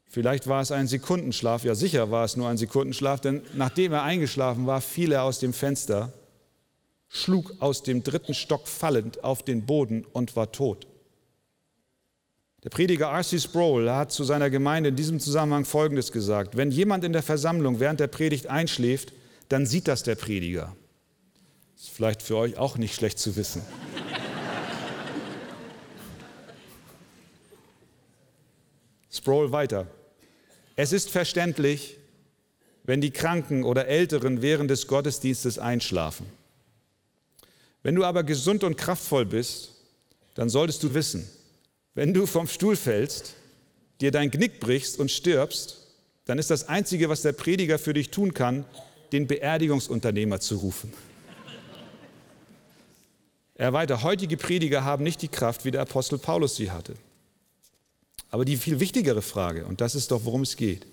Vielleicht 0.09 0.47
war 0.47 0.62
es 0.62 0.73
ein 0.73 0.88
Sekundenschlaf, 0.88 1.64
ja 1.64 1.75
sicher 1.75 2.11
war 2.11 2.25
es 2.25 2.37
nur 2.37 2.49
ein 2.49 2.57
Sekundenschlaf, 2.57 3.21
denn 3.21 3.42
nachdem 3.55 3.92
er 3.92 4.05
eingeschlafen 4.05 4.66
war, 4.66 4.81
fiel 4.81 5.12
er 5.12 5.25
aus 5.25 5.38
dem 5.38 5.53
Fenster, 5.53 6.12
schlug 7.09 7.55
aus 7.61 7.83
dem 7.83 8.03
dritten 8.03 8.35
Stock 8.35 8.68
fallend 8.68 9.23
auf 9.23 9.42
den 9.42 9.66
Boden 9.66 10.07
und 10.12 10.35
war 10.35 10.51
tot. 10.51 10.87
Der 12.64 12.71
Prediger 12.71 13.07
R.C. 13.07 13.38
Sproul 13.38 13.90
hat 13.90 14.11
zu 14.11 14.25
seiner 14.25 14.51
Gemeinde 14.51 14.88
in 14.88 14.97
diesem 14.97 15.21
Zusammenhang 15.21 15.64
Folgendes 15.64 16.11
gesagt. 16.11 16.57
Wenn 16.57 16.71
jemand 16.71 17.05
in 17.05 17.12
der 17.12 17.23
Versammlung 17.23 17.79
während 17.79 18.01
der 18.01 18.09
Predigt 18.09 18.49
einschläft, 18.49 19.12
dann 19.49 19.64
sieht 19.64 19.88
das 19.88 20.03
der 20.03 20.16
Prediger. 20.16 20.75
Ist 21.77 21.90
vielleicht 21.90 22.23
für 22.23 22.37
euch 22.37 22.57
auch 22.57 22.77
nicht 22.77 22.94
schlecht 22.94 23.21
zu 23.21 23.37
wissen. 23.37 23.62
Sproul 29.18 29.52
weiter. 29.52 29.87
Es 30.76 30.92
ist 30.92 31.11
verständlich, 31.11 31.96
wenn 32.85 33.00
die 33.00 33.11
Kranken 33.11 33.64
oder 33.64 33.87
Älteren 33.87 34.40
während 34.42 34.70
des 34.70 34.87
Gottesdienstes 34.87 35.59
einschlafen. 35.59 36.26
Wenn 37.83 37.94
du 37.94 38.04
aber 38.04 38.22
gesund 38.22 38.64
und 38.64 38.76
kraftvoll 38.76 39.26
bist, 39.26 39.74
dann 40.35 40.48
solltest 40.48 40.83
du 40.83 40.94
wissen, 40.94 41.28
wenn 41.94 42.14
du 42.14 42.26
vom 42.26 42.46
Stuhl 42.46 42.76
fällst, 42.76 43.35
dir 44.00 44.11
dein 44.11 44.31
Knick 44.31 44.61
brichst 44.61 44.98
und 44.98 45.11
stirbst, 45.11 45.87
dann 46.24 46.38
ist 46.38 46.50
das 46.50 46.68
Einzige, 46.68 47.09
was 47.09 47.22
der 47.22 47.33
Prediger 47.33 47.78
für 47.78 47.92
dich 47.92 48.11
tun 48.11 48.33
kann, 48.33 48.64
den 49.12 49.26
Beerdigungsunternehmer 49.26 50.38
zu 50.38 50.57
rufen. 50.57 50.92
Er 53.57 53.72
weiter, 53.72 54.04
heutige 54.04 54.37
Prediger 54.37 54.85
haben 54.85 55.02
nicht 55.02 55.20
die 55.22 55.28
Kraft, 55.28 55.64
wie 55.64 55.72
der 55.72 55.83
Apostel 55.83 56.18
Paulus 56.18 56.54
sie 56.54 56.70
hatte. 56.70 56.94
Aber 58.31 58.45
die 58.45 58.57
viel 58.57 58.81
wichtigere 58.81 59.23
Frage, 59.23 59.67
und 59.67 59.81
das 59.81 59.95
ist 59.95 60.11
doch, 60.11 60.25
worum 60.25 60.43
es 60.43 60.57
geht, 60.57 60.87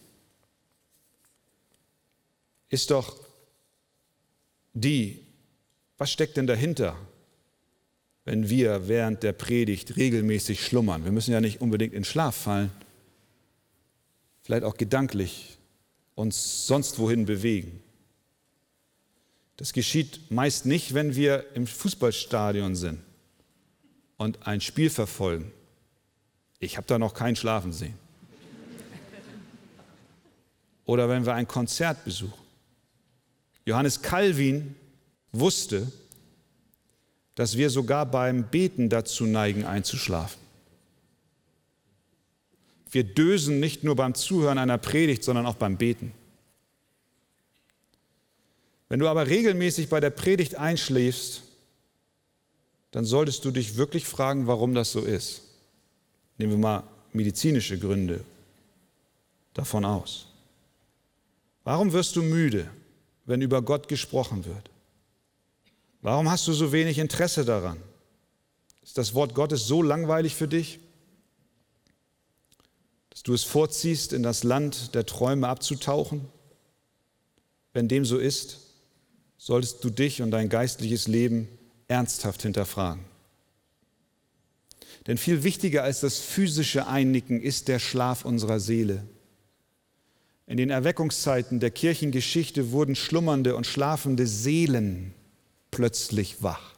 ist 2.69 2.91
doch 2.91 3.17
die, 4.73 5.19
was 5.97 6.11
steckt 6.11 6.37
denn 6.37 6.47
dahinter, 6.47 6.97
wenn 8.23 8.49
wir 8.49 8.87
während 8.87 9.23
der 9.23 9.33
Predigt 9.33 9.97
regelmäßig 9.97 10.65
schlummern? 10.65 11.03
Wir 11.03 11.11
müssen 11.11 11.31
ja 11.31 11.41
nicht 11.41 11.61
unbedingt 11.61 11.93
in 11.93 12.03
Schlaf 12.03 12.35
fallen, 12.35 12.71
vielleicht 14.41 14.63
auch 14.63 14.77
gedanklich 14.77 15.57
uns 16.15 16.67
sonst 16.67 16.97
wohin 16.99 17.25
bewegen. 17.25 17.81
Das 19.57 19.73
geschieht 19.73 20.31
meist 20.31 20.65
nicht, 20.65 20.93
wenn 20.93 21.15
wir 21.15 21.45
im 21.53 21.67
Fußballstadion 21.67 22.75
sind 22.75 22.99
und 24.17 24.47
ein 24.47 24.61
Spiel 24.61 24.89
verfolgen 24.89 25.51
ich 26.65 26.77
habe 26.77 26.87
da 26.87 26.99
noch 26.99 27.13
keinen 27.13 27.35
schlafen 27.35 27.71
sehen. 27.71 27.97
Oder 30.85 31.09
wenn 31.09 31.25
wir 31.25 31.33
ein 31.33 31.47
Konzert 31.47 32.03
besuchen. 32.03 32.33
Johannes 33.65 34.01
Calvin 34.01 34.75
wusste, 35.31 35.91
dass 37.35 37.57
wir 37.57 37.69
sogar 37.69 38.05
beim 38.05 38.43
Beten 38.43 38.89
dazu 38.89 39.25
neigen, 39.25 39.65
einzuschlafen. 39.65 40.39
Wir 42.91 43.03
dösen 43.03 43.59
nicht 43.59 43.83
nur 43.83 43.95
beim 43.95 44.13
Zuhören 44.13 44.57
einer 44.57 44.77
Predigt, 44.77 45.23
sondern 45.23 45.45
auch 45.45 45.55
beim 45.55 45.77
Beten. 45.77 46.13
Wenn 48.87 48.99
du 48.99 49.07
aber 49.09 49.27
regelmäßig 49.27 49.89
bei 49.89 49.99
der 49.99 50.11
Predigt 50.11 50.55
einschläfst, 50.55 51.43
dann 52.91 53.03
solltest 53.03 53.43
du 53.43 53.51
dich 53.51 53.75
wirklich 53.75 54.05
fragen, 54.05 54.47
warum 54.47 54.73
das 54.73 54.91
so 54.91 55.01
ist. 55.01 55.41
Nehmen 56.37 56.53
wir 56.53 56.57
mal 56.57 56.83
medizinische 57.13 57.79
Gründe 57.79 58.23
davon 59.53 59.85
aus. 59.85 60.27
Warum 61.63 61.93
wirst 61.93 62.15
du 62.15 62.21
müde, 62.21 62.69
wenn 63.25 63.41
über 63.41 63.61
Gott 63.61 63.87
gesprochen 63.87 64.45
wird? 64.45 64.69
Warum 66.01 66.29
hast 66.29 66.47
du 66.47 66.53
so 66.53 66.71
wenig 66.71 66.99
Interesse 66.99 67.45
daran? 67.45 67.81
Ist 68.83 68.97
das 68.97 69.15
Wort 69.15 69.33
Gottes 69.33 69.65
so 69.65 69.81
langweilig 69.81 70.35
für 70.35 70.47
dich, 70.47 70.79
dass 73.09 73.23
du 73.23 73.33
es 73.33 73.43
vorziehst, 73.43 74.13
in 74.13 74.21
das 74.21 74.43
Land 74.43 74.93
der 74.93 75.07
Träume 75.07 75.47
abzutauchen? 75.47 76.27
Wenn 77.73 77.87
dem 77.87 78.05
so 78.05 78.17
ist, 78.17 78.59
solltest 79.37 79.83
du 79.83 79.89
dich 79.89 80.21
und 80.21 80.31
dein 80.31 80.49
geistliches 80.49 81.07
Leben 81.07 81.47
ernsthaft 81.87 82.43
hinterfragen. 82.43 83.03
Denn 85.07 85.17
viel 85.17 85.43
wichtiger 85.43 85.83
als 85.83 85.99
das 85.99 86.19
physische 86.19 86.87
Einnicken 86.87 87.41
ist 87.41 87.67
der 87.67 87.79
Schlaf 87.79 88.25
unserer 88.25 88.59
Seele. 88.59 89.05
In 90.47 90.57
den 90.57 90.69
Erweckungszeiten 90.69 91.59
der 91.59 91.71
Kirchengeschichte 91.71 92.71
wurden 92.71 92.95
schlummernde 92.95 93.55
und 93.55 93.65
schlafende 93.65 94.27
Seelen 94.27 95.13
plötzlich 95.71 96.41
wach. 96.41 96.75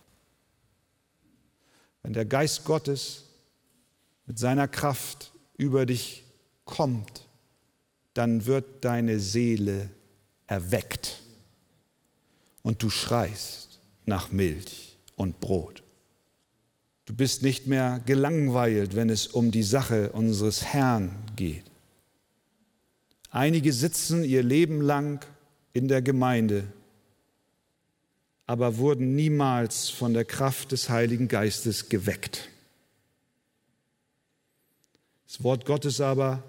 wenn 2.03 2.13
der 2.13 2.25
Geist 2.25 2.63
Gottes 2.63 3.25
mit 4.25 4.39
seiner 4.39 4.67
Kraft 4.67 5.33
über 5.57 5.85
dich 5.85 6.23
kommt, 6.63 7.27
dann 8.13 8.45
wird 8.45 8.85
deine 8.85 9.19
Seele 9.19 9.89
erweckt 10.47 11.21
und 12.61 12.81
du 12.81 12.89
schreist 12.89 13.81
nach 14.05 14.31
Milch 14.31 14.97
und 15.15 15.39
Brot. 15.39 15.83
Du 17.08 17.15
bist 17.15 17.41
nicht 17.41 17.67
mehr 17.67 18.02
gelangweilt, 18.06 18.93
wenn 18.98 19.10
es 19.10 19.28
um 19.28 19.50
die 19.50 19.63
Sache 19.63 20.12
unseres 20.12 20.65
Herrn 20.65 21.15
geht. 21.38 21.63
Einige 23.30 23.72
sitzen 23.72 24.26
ihr 24.26 24.43
Leben 24.43 24.82
lang 24.82 25.26
in 25.72 25.88
der 25.88 26.02
Gemeinde, 26.02 26.67
aber 28.46 28.78
wurden 28.78 29.15
niemals 29.15 29.89
von 29.89 30.13
der 30.13 30.26
Kraft 30.26 30.74
des 30.74 30.89
Heiligen 30.89 31.30
Geistes 31.30 31.88
geweckt. 31.88 32.50
Das 35.28 35.41
Wort 35.43 35.65
Gottes 35.65 36.02
aber 36.02 36.43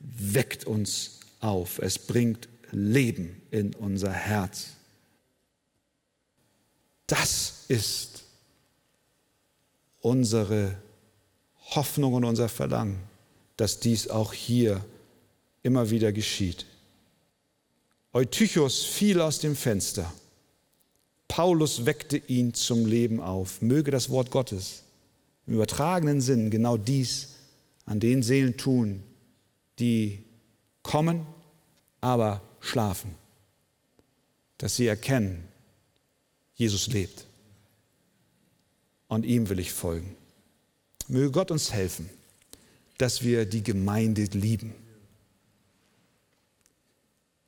weckt 0.00 0.64
uns 0.64 1.20
auf. 1.38 1.78
Es 1.78 1.96
bringt 1.96 2.48
Leben 2.72 3.40
in 3.52 3.72
unser 3.76 4.12
Herz. 4.12 4.70
Das 7.06 7.66
ist 7.68 8.24
unsere 10.00 10.76
Hoffnung 11.74 12.14
und 12.14 12.24
unser 12.24 12.48
Verlangen, 12.48 12.98
dass 13.56 13.80
dies 13.80 14.08
auch 14.08 14.32
hier 14.32 14.84
immer 15.62 15.90
wieder 15.90 16.12
geschieht. 16.12 16.66
Eutychus 18.12 18.84
fiel 18.84 19.20
aus 19.20 19.38
dem 19.38 19.54
Fenster. 19.54 20.12
Paulus 21.28 21.86
weckte 21.86 22.16
ihn 22.16 22.54
zum 22.54 22.86
Leben 22.86 23.20
auf. 23.20 23.62
Möge 23.62 23.90
das 23.90 24.10
Wort 24.10 24.30
Gottes 24.30 24.82
im 25.46 25.54
übertragenen 25.54 26.20
Sinn 26.20 26.50
genau 26.50 26.76
dies 26.76 27.36
an 27.86 28.00
den 28.00 28.22
Seelen 28.22 28.56
tun, 28.56 29.02
die 29.78 30.24
kommen, 30.82 31.26
aber 32.00 32.40
schlafen, 32.60 33.14
dass 34.58 34.76
sie 34.76 34.86
erkennen, 34.86 35.44
Jesus 36.54 36.88
lebt 36.88 37.26
und 39.10 39.26
ihm 39.26 39.48
will 39.48 39.58
ich 39.58 39.72
folgen. 39.72 40.16
Möge 41.08 41.32
Gott 41.32 41.50
uns 41.50 41.72
helfen, 41.72 42.08
dass 42.96 43.22
wir 43.22 43.44
die 43.44 43.62
Gemeinde 43.62 44.24
lieben. 44.24 44.72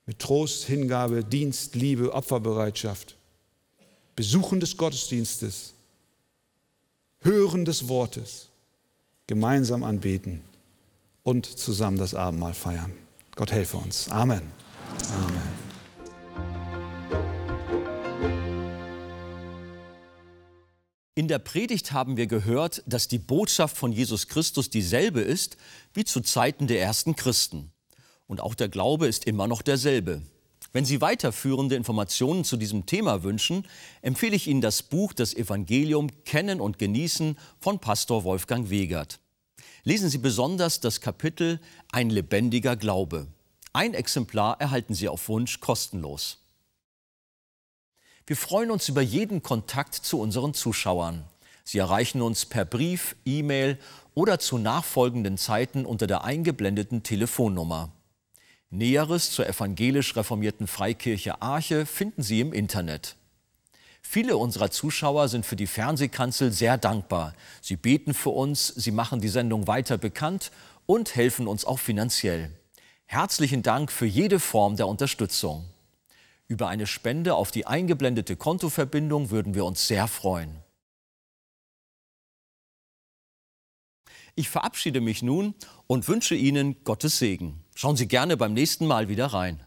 Mit 0.05 0.19
Trost, 0.19 0.65
Hingabe, 0.65 1.25
Dienst, 1.25 1.77
Liebe, 1.77 2.13
Opferbereitschaft, 2.13 3.17
Besuchen 4.17 4.59
des 4.59 4.77
Gottesdienstes, 4.77 5.73
Hören 7.21 7.65
des 7.65 7.89
Wortes, 7.89 8.49
gemeinsam 9.29 9.85
anbeten 9.85 10.43
und 11.23 11.47
zusammen 11.47 11.97
das 11.97 12.17
Abendmahl 12.17 12.55
feiern. 12.55 12.93
Gott 13.37 13.53
helfe 13.53 13.77
uns. 13.77 14.09
Amen. 14.09 14.43
Amen. 15.15 15.52
In 21.15 21.29
der 21.29 21.39
Predigt 21.39 21.93
haben 21.93 22.17
wir 22.17 22.27
gehört, 22.27 22.83
dass 22.87 23.07
die 23.07 23.19
Botschaft 23.19 23.77
von 23.77 23.93
Jesus 23.93 24.29
Christus 24.29 24.71
dieselbe 24.71 25.21
ist 25.21 25.59
wie 25.93 26.05
zu 26.05 26.23
Zeiten 26.23 26.67
der 26.69 26.81
ersten 26.81 27.17
Christen. 27.17 27.71
Und 28.27 28.41
auch 28.41 28.55
der 28.55 28.71
Glaube 28.71 29.09
ist 29.09 29.27
immer 29.27 29.47
noch 29.47 29.61
derselbe. 29.61 30.23
Wenn 30.73 30.87
Sie 30.87 31.03
weiterführende 31.03 31.75
Informationen 31.75 32.45
zu 32.45 32.57
diesem 32.57 32.87
Thema 32.87 33.25
wünschen, 33.25 33.69
empfehle 34.01 34.35
ich 34.35 34.47
Ihnen 34.47 34.63
das 34.63 34.83
Buch 34.83 35.13
Das 35.13 35.35
Evangelium 35.35 36.09
Kennen 36.25 36.63
und 36.63 36.79
Genießen 36.79 37.37
von 37.61 37.79
Pastor 37.79 38.25
Wolfgang 38.25 38.71
Wegert. 38.71 39.21
Lesen 39.85 40.09
Sie 40.09 40.17
besonders 40.17 40.81
das 40.81 41.03
Kapitel 41.03 41.61
Ein 41.91 42.09
lebendiger 42.09 42.75
Glaube. 42.75 43.27
Ein 43.75 43.93
Exemplar 43.93 44.59
erhalten 44.63 44.95
Sie 44.95 45.11
auf 45.11 45.29
Wunsch 45.29 45.61
kostenlos. 45.61 46.42
Wir 48.27 48.37
freuen 48.37 48.71
uns 48.71 48.89
über 48.89 49.03
jeden 49.03 49.43
Kontakt 49.43 49.95
zu 49.95 50.21
unseren 50.21 50.55
Zuschauern. 50.55 51.25
Sie 51.65 51.79
erreichen 51.79 52.23
uns 52.23 52.47
per 52.47 52.65
Brief, 52.65 53.17
E-Mail 53.25 53.79
oder 54.15 54.39
zu 54.39 54.59
nachfolgenden 54.59 55.39
Zeiten 55.39 55.85
unter 55.85 56.07
der 56.07 56.25
eingeblendeten 56.25 57.03
Telefonnummer. 57.03 57.91
Näheres 58.71 59.33
zur 59.33 59.49
evangelisch 59.49 60.17
reformierten 60.17 60.67
Freikirche 60.67 61.43
Arche 61.43 61.85
finden 61.85 62.23
Sie 62.23 62.41
im 62.41 62.53
Internet. 62.53 63.17
Viele 64.03 64.37
unserer 64.37 64.71
Zuschauer 64.71 65.29
sind 65.29 65.45
für 65.45 65.57
die 65.57 65.67
Fernsehkanzel 65.67 66.53
sehr 66.53 66.79
dankbar. 66.79 67.35
Sie 67.61 67.77
beten 67.77 68.15
für 68.15 68.31
uns, 68.31 68.69
sie 68.69 68.91
machen 68.91 69.21
die 69.21 69.29
Sendung 69.29 69.67
weiter 69.67 69.99
bekannt 69.99 70.51
und 70.87 71.15
helfen 71.15 71.47
uns 71.47 71.65
auch 71.65 71.79
finanziell. 71.79 72.51
Herzlichen 73.07 73.63
Dank 73.63 73.93
für 73.93 74.07
jede 74.07 74.41
Form 74.41 74.77
der 74.77 74.89
Unterstützung. 74.89 75.72
Über 76.49 76.69
eine 76.69 76.87
Spende 76.87 77.35
auf 77.35 77.51
die 77.51 77.67
eingeblendete 77.67 78.37
Kontoverbindung 78.37 79.31
würden 79.31 79.55
wir 79.55 79.65
uns 79.65 79.87
sehr 79.87 80.07
freuen. 80.09 80.63
Ich 84.35 84.49
verabschiede 84.49 85.01
mich 85.01 85.23
nun 85.23 85.55
und 85.87 86.09
wünsche 86.09 86.35
Ihnen 86.35 86.85
Gottes 86.85 87.19
Segen. 87.19 87.65
Schauen 87.75 87.97
Sie 87.97 88.09
gerne 88.09 88.37
beim 88.37 88.55
nächsten 88.55 88.87
Mal 88.87 89.09
wieder 89.09 89.27
rein. 89.27 89.63